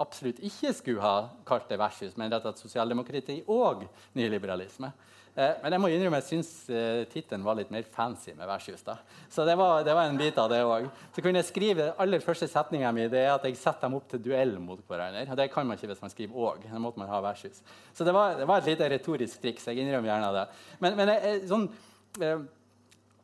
[0.00, 3.84] absolutt ikke skulle ha kalt det versus, men rett og slett sosialdemokrati og
[4.16, 4.90] nyliberalisme.
[5.36, 8.80] Eh, men jeg må innrømme jeg syns eh, tittelen var litt mer fancy med versus.
[9.28, 10.86] Så det var, det var en bit av det òg.
[11.12, 14.22] Så kunne jeg skrive aller første setninga mi er at jeg setter dem opp til
[14.24, 15.26] duell mot hverandre.
[15.28, 16.64] Og det kan man ikke hvis man skriver òg.
[16.64, 17.60] Da måtte man ha versus.
[17.92, 19.68] Så det var, det var et lite retorisk triks.
[19.68, 20.48] Jeg innrømmer gjerne det.
[20.80, 21.70] Men, men jeg, sånn,
[22.16, 22.36] eh,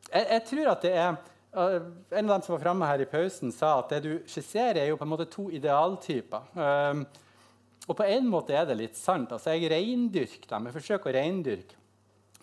[0.05, 1.11] jeg, jeg, tror at det er
[1.57, 4.83] uh, En av dem som var framme her i pausen, sa at det du skisserer,
[4.85, 6.45] er jo på en måte to idealtyper.
[6.53, 7.07] Um,
[7.89, 9.33] og på en måte er det litt sant.
[9.33, 10.69] Altså, jeg reindyrker dem.
[10.69, 11.81] Jeg forsøker å reindyrke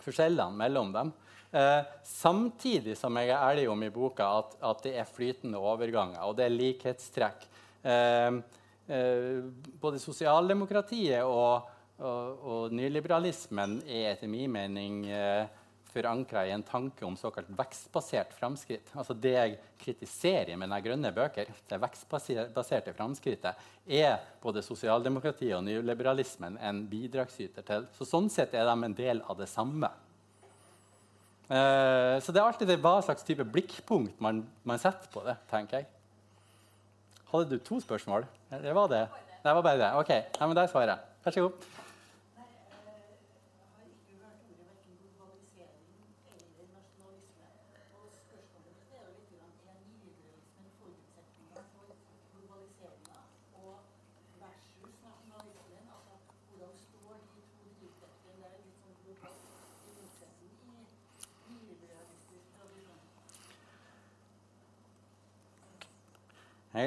[0.03, 1.11] forskjellene mellom dem.
[1.51, 6.23] Eh, samtidig som jeg er ærlig om i boka at, at det er flytende overganger
[6.23, 7.47] og det er likhetstrekk.
[7.83, 8.37] Eh,
[8.87, 9.41] eh,
[9.81, 11.67] både sosialdemokratiet og,
[11.99, 15.43] og, og, nyliberalismen er etter min mening eh,
[15.91, 18.91] forankra i en tanke om såkalt vekstbasert framskritt.
[18.95, 25.65] Altså det jeg kritiserer med mine grønne bøker, det vekstbaserte framskrittet, er både sosialdemokratiet og
[25.67, 27.89] nyliberalismen en bidragsyter til.
[27.97, 29.91] Så sånn sett er de en del av det samme.
[31.51, 35.35] Eh, så det er alltid det hva slags type blikkpunkt man, man setter på det,
[35.51, 35.89] tenker jeg.
[37.31, 38.27] Hadde du to spørsmål?
[38.51, 39.05] Det var det?
[39.43, 39.93] Det var bare det.
[39.99, 41.15] Ok, Nei, men der svarer jeg.
[41.25, 41.80] Vær så god.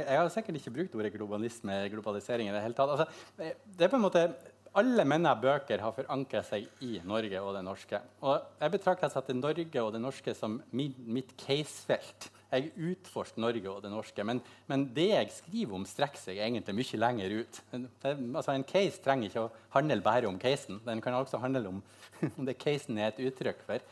[0.03, 2.93] Jeg, har sikkert ikke brukt ordet globalisme globalisering i det hele tatt.
[2.95, 4.27] Altså, det er på en måte,
[4.75, 8.01] Alle mine bøker har forankret seg i Norge og det norske.
[8.27, 12.27] Og jeg betrakter altså det Norge og det norske som min, mitt casefelt.
[12.51, 14.27] Jeg utforsker Norge og det norske.
[14.27, 17.63] Men, men, det jeg skriver om, strekker seg egentlig mye lenger ut.
[17.71, 20.83] Det, altså, en case trenger ikke å handle bare om casen.
[20.83, 21.83] Den kan også handle om,
[22.37, 23.87] om det casen er et uttrykk for.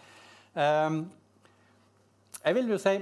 [0.58, 1.04] Um,
[2.42, 2.98] jeg vil jo si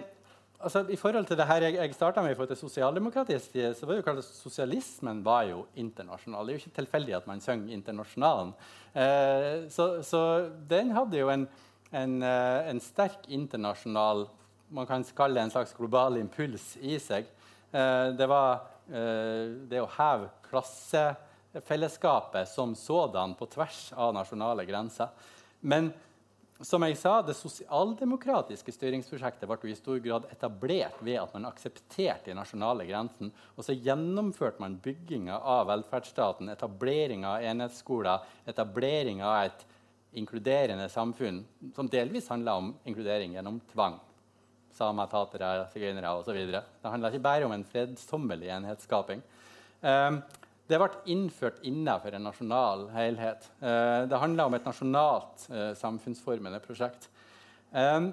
[0.62, 3.88] altså, I forhold til det her jeg, jeg starta med i forhold til sosialdemokratisk så
[3.88, 6.46] var jo kalt Sosialismen var jo internasjonal.
[6.46, 8.52] Det er jo ikke tilfeldig at man synger 'Internasjonalen'.
[8.94, 11.48] Eh, så, så, den hadde jo en,
[11.92, 14.28] en, eh, en, sterk internasjonal
[14.70, 17.24] Man kan kalle det en slags global impuls i seg.
[17.72, 25.08] Eh, det var eh, det å heve klassefellesskapet som sådan på tvers av nasjonale grenser.
[25.60, 25.92] Men
[26.60, 32.30] som jeg sa, Det sosialdemokratiske styringsprosjektet ble i stor grad etablert ved at man aksepterte
[32.30, 33.32] de nasjonale grensene.
[33.56, 39.66] Og så gjennomførte man bygginga av velferdsstaten, etableringa av enhetsskoler, etableringa av et
[40.20, 41.44] inkluderende samfunn
[41.74, 43.96] som delvis handla om inkludering gjennom tvang.
[44.74, 46.38] Samer, tatere, sigøynere osv.
[46.50, 49.22] Det handla ikke bare om en fredsommelig enhetsskaping.
[49.80, 50.20] Um,
[50.70, 53.46] det ble innført innenfor en nasjonal helhet.
[53.60, 57.08] Eh, det handla om et nasjonalt eh, samfunnsformende prosjekt.
[57.70, 58.12] Um,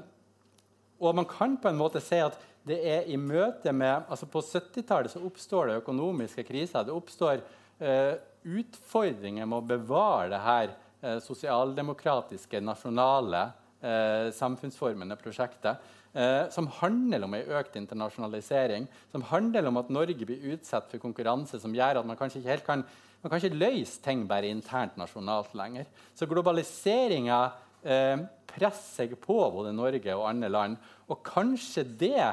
[1.01, 2.37] og man kan på en måte si at
[2.67, 6.83] det er i møte med altså På 70-tallet oppstår det økonomiske kriser.
[6.83, 7.39] Det oppstår
[7.79, 13.45] eh, utfordringer med å bevare det her eh, sosialdemokratiske, nasjonale
[13.79, 15.79] eh, samfunnsformende prosjektet.
[16.17, 21.03] Eh, som handler om en økt internasjonalisering, som handler om at Norge blir utsatt for
[21.03, 22.83] konkurranse som gjør at man kanskje ikke helt kan,
[23.21, 25.85] man kan ikke løse ting bare internt nasjonalt lenger.
[26.17, 27.41] Så globaliseringa
[27.85, 30.81] eh, presser seg på både Norge og andre land.
[31.05, 32.31] Og kanskje det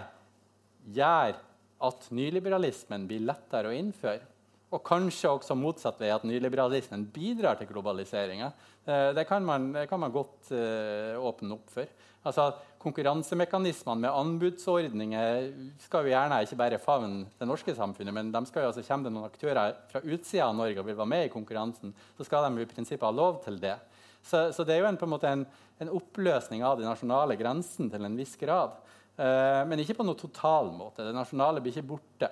[0.96, 1.36] gjør
[1.84, 4.24] at nyliberalismen blir lettere å innføre.
[4.72, 8.48] Og kanskje også motsatt vei, at nyliberalismen bidrar til globaliseringa.
[8.88, 12.00] Eh, det, kan man, det kan man godt eh, åpne opp for.
[12.24, 12.48] Altså,
[12.84, 15.48] konkurransemekanismene med anbudsordninger
[15.82, 19.08] skal jo gjerne ikke bare favne det norske samfunnet, men de skal jo altså, kommer
[19.08, 22.46] det noen aktører fra utsida av Norge og vil være med i konkurransen, så skal
[22.46, 23.76] de i prinsippet ha lov til det.
[24.24, 25.46] Så, så det er jo en, en, en,
[25.84, 28.78] en oppløsning av de nasjonale grensene til en viss grad.
[29.14, 31.04] Uh, men ikke på noen total måte.
[31.04, 32.30] Det nasjonale blir ikke borte.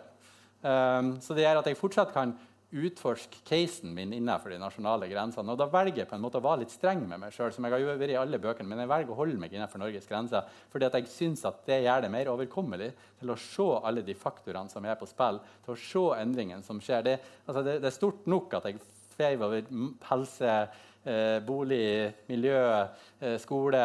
[0.63, 2.33] Um, så det gjør at jeg fortsatt kan
[2.73, 5.53] utforske casen min innenfor de nasjonale grensene.
[5.53, 7.67] Og da velger jeg på en måte å være litt streng med meg sjøl, som
[7.69, 10.49] jeg har vært i alle bøkene, men jeg velger å holde meg innenfor Norges grenser
[10.73, 14.17] fordi at jeg syns at det gjør det mer overkommelig til å se alle de
[14.17, 17.05] faktorene som er på spill, til å se endringene som skjer.
[17.07, 18.81] Det, altså det, det er stort nok at jeg
[19.13, 19.69] feiv over
[20.09, 20.57] helse
[21.03, 22.87] Eh, bolig, miljø,
[23.19, 23.79] eh, skole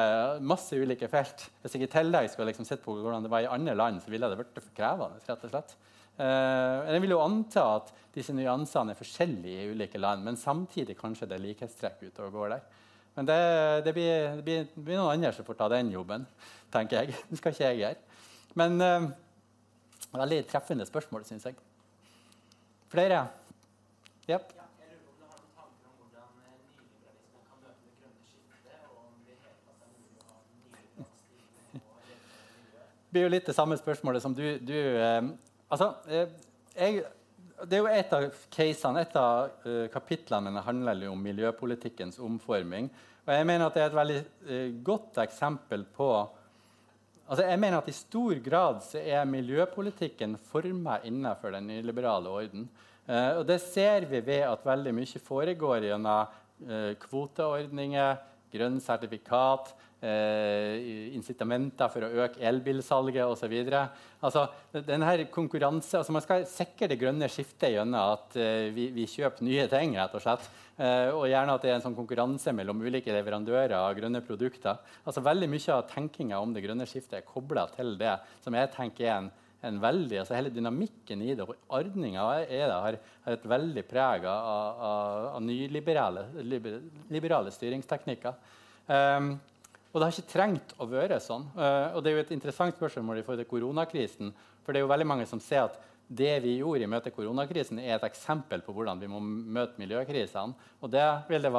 [0.45, 1.47] Masse ulike felt.
[1.63, 4.11] Hvis jeg i tillegg skulle liksom sett på hvordan det var i andre land, så
[4.13, 5.17] ville det blitt for krevende.
[5.25, 5.73] rett og slett.
[6.17, 10.97] Eh, jeg vil jo anta at disse nyansene er forskjellige i ulike land, men samtidig
[10.97, 12.65] kanskje det er likhetstrekk ute og går der.
[13.17, 13.39] Men det,
[13.85, 16.25] det, blir, det, blir, det, blir, noen andre som får ta den jobben,
[16.73, 17.17] tenker jeg.
[17.29, 18.21] Det skal ikke jeg gjøre.
[18.57, 19.09] Men eh,
[20.17, 21.57] veldig treffende spørsmål, syns jeg.
[22.89, 23.25] Flere?
[24.27, 24.53] Yep.
[33.17, 35.29] blir jo litt det samme spørsmålet som du, du eh,
[35.69, 36.33] altså, eh,
[36.75, 37.03] jeg,
[37.57, 42.91] Det er jo et av casene, et av uh, kapitlene mine handler om miljøpolitikkens omforming.
[43.25, 46.11] Og jeg mener at det er et veldig uh, godt eksempel på
[47.27, 52.69] altså jeg mener at I stor grad så er miljøpolitikken forma innenfor den nyliberale orden.
[53.07, 56.37] Eh, og Det ser vi ved at veldig mye foregår gjennom
[57.03, 58.15] kvoteordninger,
[58.53, 63.55] grønn sertifikat, eh, incitamenter for å øke elbilsalget osv.
[64.21, 64.45] Altså,
[64.87, 69.47] denne konkurranse, altså man skal sikre det grønne skiftet gjennom at eh, vi, vi, kjøper
[69.47, 69.97] nye ting.
[69.97, 70.45] rett og slett.
[70.77, 74.79] Eh, og gjerne at det er en sånn konkurranse mellom ulike leverandører av grønne produkter.
[75.05, 78.73] Altså Veldig mye av tenkinga om det grønne skiftet er kobla til det som jeg
[78.77, 79.35] tenker er en
[79.65, 82.97] en veldig, altså Hele dynamikken i det og ordninga har, har,
[83.33, 86.27] et veldig preg av, av, av nyliberale
[87.09, 88.37] liberale styringsteknikker.
[88.87, 89.33] Um,
[89.97, 91.47] og det har ikke trengt å være sånn.
[91.57, 94.29] Uh, og det er jo et interessant spørsmål i forhold til koronakrisen.
[94.61, 97.81] For det er jo veldig mange som ser at det vi gjorde i møte koronakrisen,
[97.81, 100.69] er et eksempel på hvordan vi må møte miljøkrisene.
[100.85, 101.49] Og det vil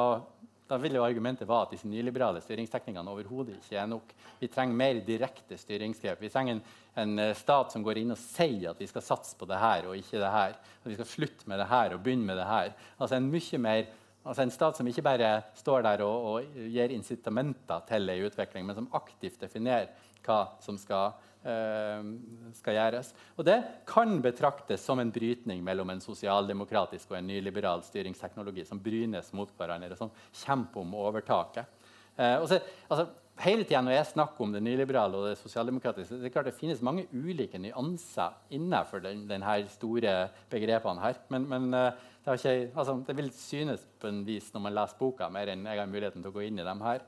[0.69, 4.11] da vil jo argumentet være at disse nyliberale styringsteknikkene overhodet ikke er nok.
[4.37, 6.21] Vi trenger mer direkte styringsgrep.
[6.21, 6.61] Vi trenger en,
[7.01, 9.89] en, eh, stat som går inn og sier at vi skal satse på det her
[9.89, 10.53] og ikke det her.
[10.53, 12.75] At vi skal slutte med det her og begynne med det her.
[12.99, 13.89] Altså en mye mer
[14.27, 18.67] Altså En stat som ikke bare står der og, og gir incitamenter til en utvikling,
[18.67, 19.93] men som aktivt definerer
[20.25, 21.15] hva som skal,
[21.47, 22.09] eh,
[22.57, 23.13] skal, gjøres.
[23.37, 23.57] Og Det
[23.87, 29.49] kan betraktes som en brytning mellom en sosialdemokratisk og en nyliberal styringsteknologi som brynes mot
[29.57, 30.11] hverandre, og som
[30.43, 31.65] kjemper om overtaket.
[32.19, 32.59] Uh, så,
[32.91, 33.05] altså,
[33.39, 36.57] hele tiden når jeg snakker om det nyliberale og det sosialdemokratiske, det er klart det
[36.57, 41.21] finnes mange ulike nyanser innenfor den, denne store begrepene her.
[41.31, 44.99] Men, men uh, det, ikke, altså, det, vil synes på en vis når man leser
[44.99, 47.05] boka, mer enn jeg har muligheten til å gå inn i dem her.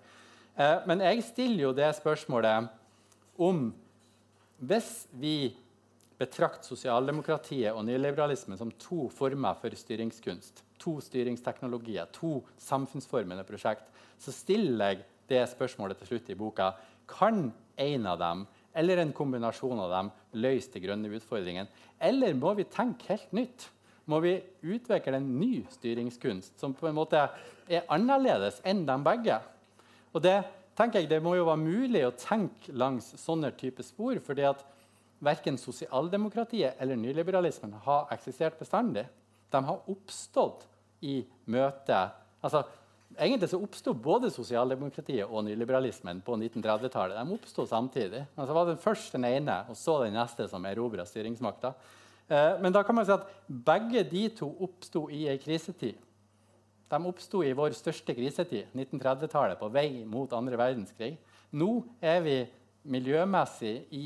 [0.55, 2.71] Eh, men jeg stiller jo det spørsmålet
[3.41, 3.71] om
[4.61, 5.55] Hvis vi
[6.21, 13.87] betrakter sosialdemokratiet og nyliberalismen som to former for styringskunst, to styringsteknologier, to samfunnsformende prosjekt,
[14.21, 15.01] så stiller jeg
[15.31, 16.75] det spørsmålet til slutt i boka.
[17.09, 18.45] Kan en av dem
[18.77, 20.11] eller en kombinasjon av dem
[20.43, 21.71] løse de grønne utfordringene?
[21.99, 23.71] Eller må vi tenke helt nytt?
[24.09, 27.21] Må vi utvikle en ny styringskunst som på en måte
[27.69, 29.37] er annerledes enn de begge.
[30.11, 30.39] Og det
[30.77, 34.19] tenker jeg, det må jo være mulig å tenke langs sånne typer spor.
[34.25, 34.65] fordi at
[35.21, 39.03] Verken sosialdemokratiet eller nyliberalismen har eksistert bestandig.
[39.53, 40.65] De har oppstått
[41.05, 41.97] i møte
[42.41, 42.63] altså,
[43.11, 47.17] Egentlig så oppsto både sosialdemokratiet og nyliberalismen på 1930-tallet.
[47.17, 48.21] De oppsto samtidig.
[48.23, 51.73] Men Altså var det først den ene, og så den neste som erobra styringsmakta.
[52.31, 55.99] Eh, men da kan man si at begge de to oppsto i ei krisetid.
[56.91, 61.17] De oppsto i vår største krisetid, 1930-tallet, på vei mot andre verdenskrig.
[61.59, 61.69] Nå
[61.99, 62.37] er vi
[62.91, 64.05] miljømessig i,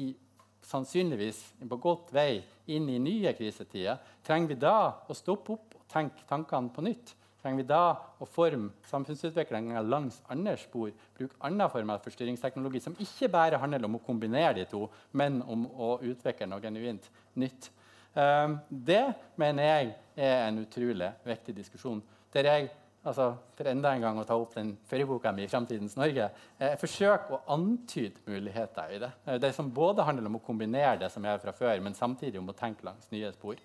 [0.65, 2.41] sannsynligvis på godt vei
[2.73, 4.01] inn i nye krisetider.
[4.25, 7.13] Trenger vi da å stoppe opp og tenke tankene på nytt?
[7.41, 7.83] Trenger vi da
[8.17, 10.89] å forme samfunnsutviklinga langs andre spor?
[11.13, 15.43] Bruke andre former for styringsteknologi som ikke bare handler om å kombinere de to, men
[15.45, 17.05] om å utvikle noe genuint
[17.37, 17.69] nytt?
[18.15, 19.03] Um, det
[19.35, 22.01] mener jeg er en utrolig viktig diskusjon.
[22.33, 22.69] Der jeg
[23.05, 26.79] altså, for enda en gang å ta opp den forrige boka mi, 'Framtidens Norge', jeg
[26.79, 29.11] forsøker å antyde muligheter i det.
[29.27, 31.93] Eh, det som både handler om å kombinere det som jeg har fra før, men
[31.93, 33.55] samtidig om å tenke langs nye spor.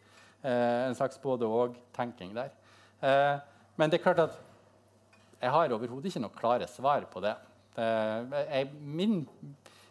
[0.42, 2.50] Eh, en slags både-og-tenking der.
[3.00, 3.38] Eh,
[3.76, 4.38] men det er klart at
[5.40, 7.34] jeg har overhodet ikke noe klare svar på det.
[7.76, 9.26] Eh, jeg, min,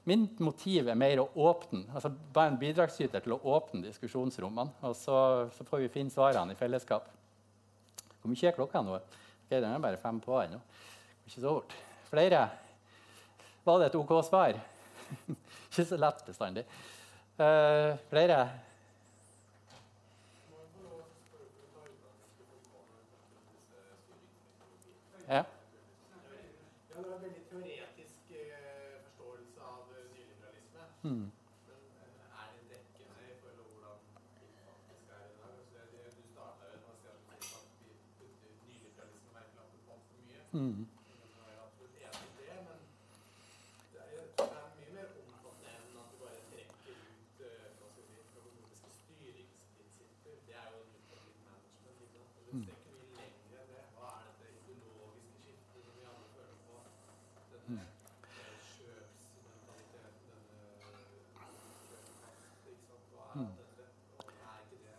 [0.10, 4.74] min, motiv er mer å åpne, altså være en bidragsyter til å åpne diskusjonsrommene.
[4.88, 5.18] Og så,
[5.56, 7.08] så får vi finne svarene i fellesskap.
[8.20, 8.98] Hvor mye er klokka nå?
[9.46, 10.60] Okay, den er bare fem på ennå.
[11.26, 11.76] Ikke så fort.
[12.10, 12.42] Flere?
[13.66, 14.58] Var det et OK svar?
[15.70, 16.66] ikke så lett bestandig.
[17.40, 18.42] Uh, flere?
[25.30, 25.46] Ja.
[40.52, 40.60] Mm.
[40.60, 42.80] Men nå er jeg absolutt enig i det, men
[43.92, 47.38] det er, jeg tror det er mye mer omfattende enn at du bare trekker ut
[47.46, 50.36] eh, hva skal vi si, økonomiske styringsprinsipper.
[50.48, 51.98] Det er jo nutritive management.
[52.02, 52.34] Ikke sant?
[52.50, 52.60] Mm.
[52.60, 53.84] Du strekker mye lenger enn det.
[53.94, 56.76] Hva er dette ideologiske skiftet som vi alle føler på?
[57.54, 57.78] Denne Mm.
[57.78, 60.66] eh, kjøpsmentaliteten, denne
[61.86, 63.06] kjøpkast, ikke sant?
[63.14, 63.54] Hva er Mm.
[63.62, 63.86] dette?
[64.18, 64.98] Og er ikke det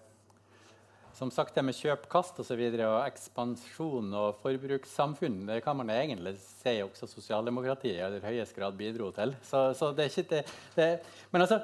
[1.20, 5.76] Som sagt, det med kjøp, kast og, så videre, og ekspansjon og forbrukssamfunn det kan
[5.76, 9.34] man egentlig si også sosialdemokratiet i aller høyest grad bidro til.
[9.44, 10.38] Så, så det er ikke det,
[10.78, 10.86] det
[11.28, 11.58] Men altså,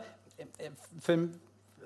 [1.00, 1.24] for,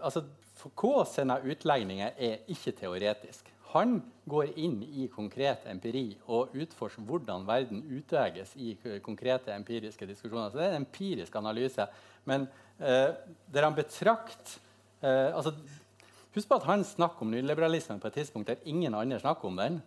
[0.00, 0.24] altså
[0.58, 3.52] Foucault sine utlegninger er ikke teoretisk.
[3.70, 8.72] Han går inn i konkret empiri og utforsker hvordan verden utveges i
[9.04, 10.50] konkrete empiriske diskusjoner.
[10.50, 11.86] Så det er en empirisk analyse.
[12.26, 12.48] Men
[12.82, 13.14] eh,
[13.46, 14.58] der han betrakter
[15.06, 15.54] eh, altså,
[16.34, 19.56] Husk på at han snakker om nyliberalismen på et tidspunkt der ingen andre snakker om
[19.58, 19.80] den.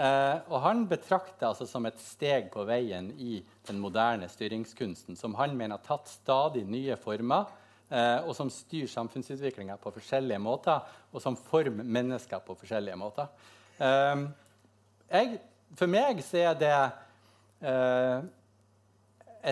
[0.00, 5.36] Eh, og han betrakter altså som et steg på veien i den moderne styringskunsten, som
[5.36, 7.50] han mener har tatt stadig nye former,
[7.92, 10.80] eh, og som styrer samfunnsutviklinga på forskjellige måter,
[11.12, 13.28] og som former mennesker på forskjellige måter.
[13.76, 14.24] Eh,
[15.12, 15.42] jeg,
[15.76, 16.72] for meg så er det
[17.68, 18.24] eh,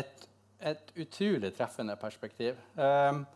[0.01, 0.25] et,
[0.73, 2.57] et utrolig treffende perspektiv.
[2.81, 3.27] Um,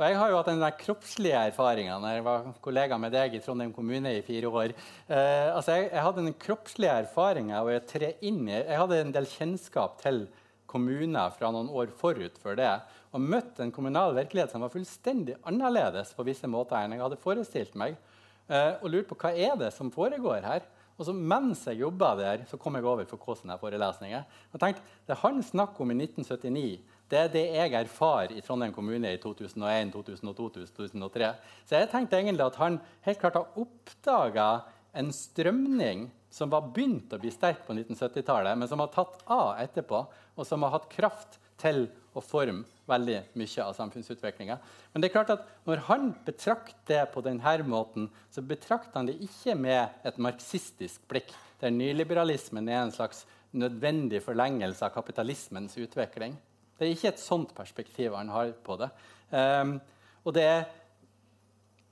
[0.00, 3.34] og jeg har jo hatt den der kroppslige erfaringa når jeg var kollega med deg
[3.36, 4.72] i Trondheim kommune i fire år.
[4.72, 9.00] Eh, altså jeg, jeg hadde den kroppslige erfaringa og å tre inn i Jeg hadde
[9.02, 10.22] en del kjennskap til
[10.70, 12.70] kommuner fra noen år forut for det.
[13.12, 17.20] Og møtte en kommunal virkelighet som var fullstendig annerledes på visse måter enn jeg hadde
[17.20, 17.98] forestilt meg.
[18.48, 20.64] Eh, og lurte på hva er det som foregår her.
[20.96, 24.24] Og så Mens jeg jobba der, så kom jeg over for hvordan jeg forelesninger.
[24.52, 26.80] Og tenkte, Det han snakker om i 1979,
[27.10, 31.30] det er det jeg erfarer i Trondheim kommune i 2001, 2002, 2003.
[31.66, 34.48] Så jeg tenkte egentlig at han helt klart har oppdaga
[34.94, 39.56] en strømning som var begynt å bli sterk på 1970-tallet, men som har tatt av
[39.58, 40.04] etterpå,
[40.38, 44.56] og som har hatt kraft til å forme veldig mye av samfunnsutviklinga.
[44.92, 49.10] Men det er klart at når han betrakter det på denne måten, så betrakter han
[49.10, 51.30] det ikke med et marxistisk blikk,
[51.60, 56.38] der nyliberalismen er en slags nødvendig forlengelse av kapitalismens utvikling.
[56.80, 58.88] Det er ikke et sånt perspektiv han har på det.
[59.28, 59.74] Um,
[60.24, 60.46] og det,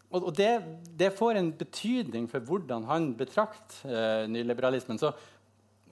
[0.09, 0.52] og, det,
[0.97, 4.97] det, får en betydning for hvordan han betrakter uh, nyliberalismen.
[4.98, 5.12] Så,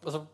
[0.01, 0.25] altså,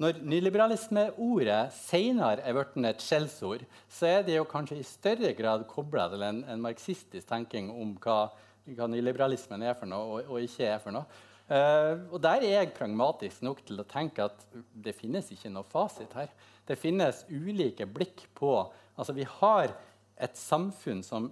[0.00, 5.68] når nyliberalismeordet senere er blitt et skjellsord, så er det jo kanskje i større grad
[5.68, 8.30] kobla til en, en, marxistisk tenking om hva,
[8.72, 11.24] hva, nyliberalismen er for noe og, og ikke er for noe.
[11.48, 15.68] Uh, og Der er jeg pragmatisk nok til å tenke at det finnes ikke noe
[15.68, 16.32] fasit her.
[16.68, 18.52] Det finnes ulike blikk på
[18.98, 19.72] altså Vi har
[20.18, 21.30] et samfunn som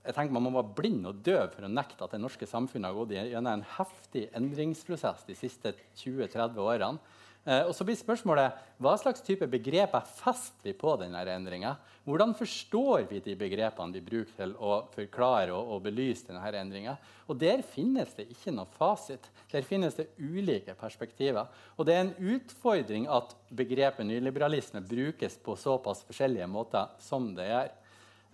[0.00, 2.88] jeg tenker Man må være blind og døv for å nekte at det norske samfunnet
[2.88, 7.18] har gått gjennom en heftig endringsprosess de siste 20-30 årene.
[7.44, 11.74] Eh, og så blir spørsmålet hva slags type begreper fester vi på denne endringa?
[12.04, 16.96] Hvordan forstår vi de begrepene vi bruker til å forklare og, og belyse denne endringa?
[17.32, 19.30] Og der finnes det ikke noe fasit.
[19.52, 21.48] Der finnes det ulike perspektiver.
[21.78, 27.48] Og det er en utfordring at begrepet nyliberalisme brukes på såpass forskjellige måter som det
[27.48, 27.74] gjør.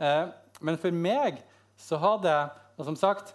[0.03, 0.23] Eh,
[0.66, 1.45] men for meg
[1.78, 2.39] så har det
[2.77, 3.33] og som sagt,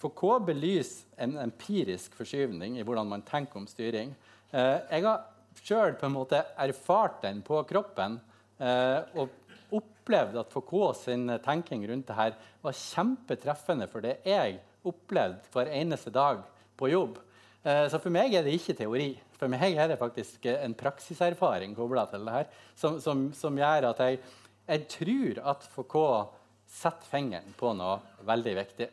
[0.00, 4.14] Foucault belyser en empirisk forskyvning i hvordan man tenker om styring.
[4.50, 5.26] Eh, jeg har
[5.62, 8.18] sjøl erfart den på kroppen
[8.58, 9.30] eh, og
[9.70, 15.70] opplevd at Foucault sin tenking rundt det her var kjempetreffende for det jeg opplevde hver
[15.70, 16.42] eneste dag
[16.76, 17.20] på jobb.
[17.62, 19.12] Eh, så for meg er det ikke teori.
[19.38, 23.92] For meg er det faktisk en praksiserfaring kobla til det her, som, som, som gjør
[23.92, 24.18] at jeg,
[24.66, 26.38] jeg tror at Foucault
[26.70, 28.88] setter fingeren på noe veldig viktig.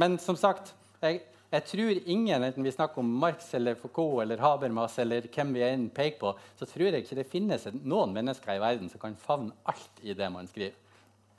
[0.00, 0.72] Men som sagt,
[1.02, 1.20] jeg,
[1.50, 5.64] jeg tror ingen, enten vi snakker om Marx eller Foucault eller Habermas, eller hvem vi
[5.66, 9.18] enn peker på, så tror jeg ikke det finnes noen mennesker i verden som kan
[9.18, 10.76] favne alt i det man skriver.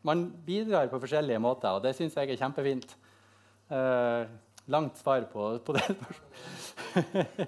[0.03, 2.95] Man bidrar på forskjellige måter, og det syns jeg er kjempefint.
[3.71, 4.27] Uh,
[4.67, 5.95] langt svar på, på det.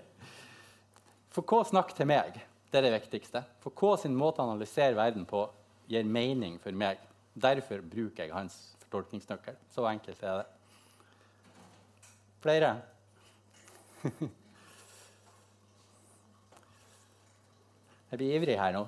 [1.34, 2.38] Foucault snakker til meg.
[2.72, 3.44] Det er det viktigste.
[3.66, 5.50] Foucault sin måte å analysere verden på
[5.92, 7.02] gir mening for meg.
[7.34, 9.58] Derfor bruker jeg hans fortolkningsnøkkel.
[9.74, 10.52] Så enkelt er det.
[12.44, 12.76] Flere?
[18.14, 18.82] Jeg blir ivrig her nå.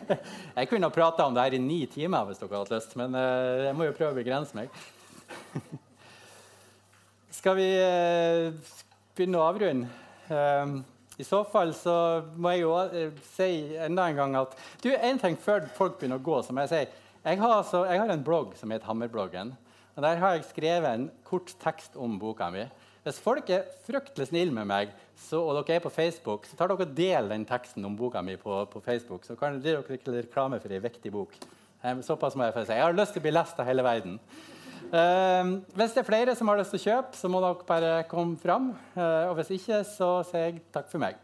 [0.58, 3.14] Jeg kunne ha prata om det her i ni timer hvis dere hadde lyst, men
[3.16, 4.68] eh, jeg må jo prøve å begrense meg.
[7.38, 8.50] Skal vi eh,
[9.16, 9.88] begynne å avrunde?
[10.28, 10.82] Ehm,
[11.16, 11.94] I så fall så
[12.36, 13.48] må jeg jo eh, si
[13.86, 14.52] enda en gang at
[14.82, 16.82] du, En ting før folk begynner å gå, så må jeg si
[17.22, 19.54] jeg har, altså, jeg har en blogg som heter Hammerbloggen.
[19.96, 22.68] og Der har jeg skrevet en kort tekst om boka mi.
[23.08, 26.68] Hvis folk er fryktelig snille med meg, så, og dere er på Facebook, så tar
[26.68, 29.24] dere og del den teksten om boka mi på, på Facebook.
[29.24, 31.32] Så kan dere dere reklame for ei viktig bok.
[31.80, 32.76] Um, såpass må jeg få si.
[32.76, 34.18] Jeg har lyst til å bli lest av hele verden.
[34.92, 37.94] Um, hvis det er flere som har lyst til å kjøpe, så må dere bare
[38.12, 38.74] komme fram.
[38.92, 41.16] Uh, og hvis ikke, så sier jeg takk for meg.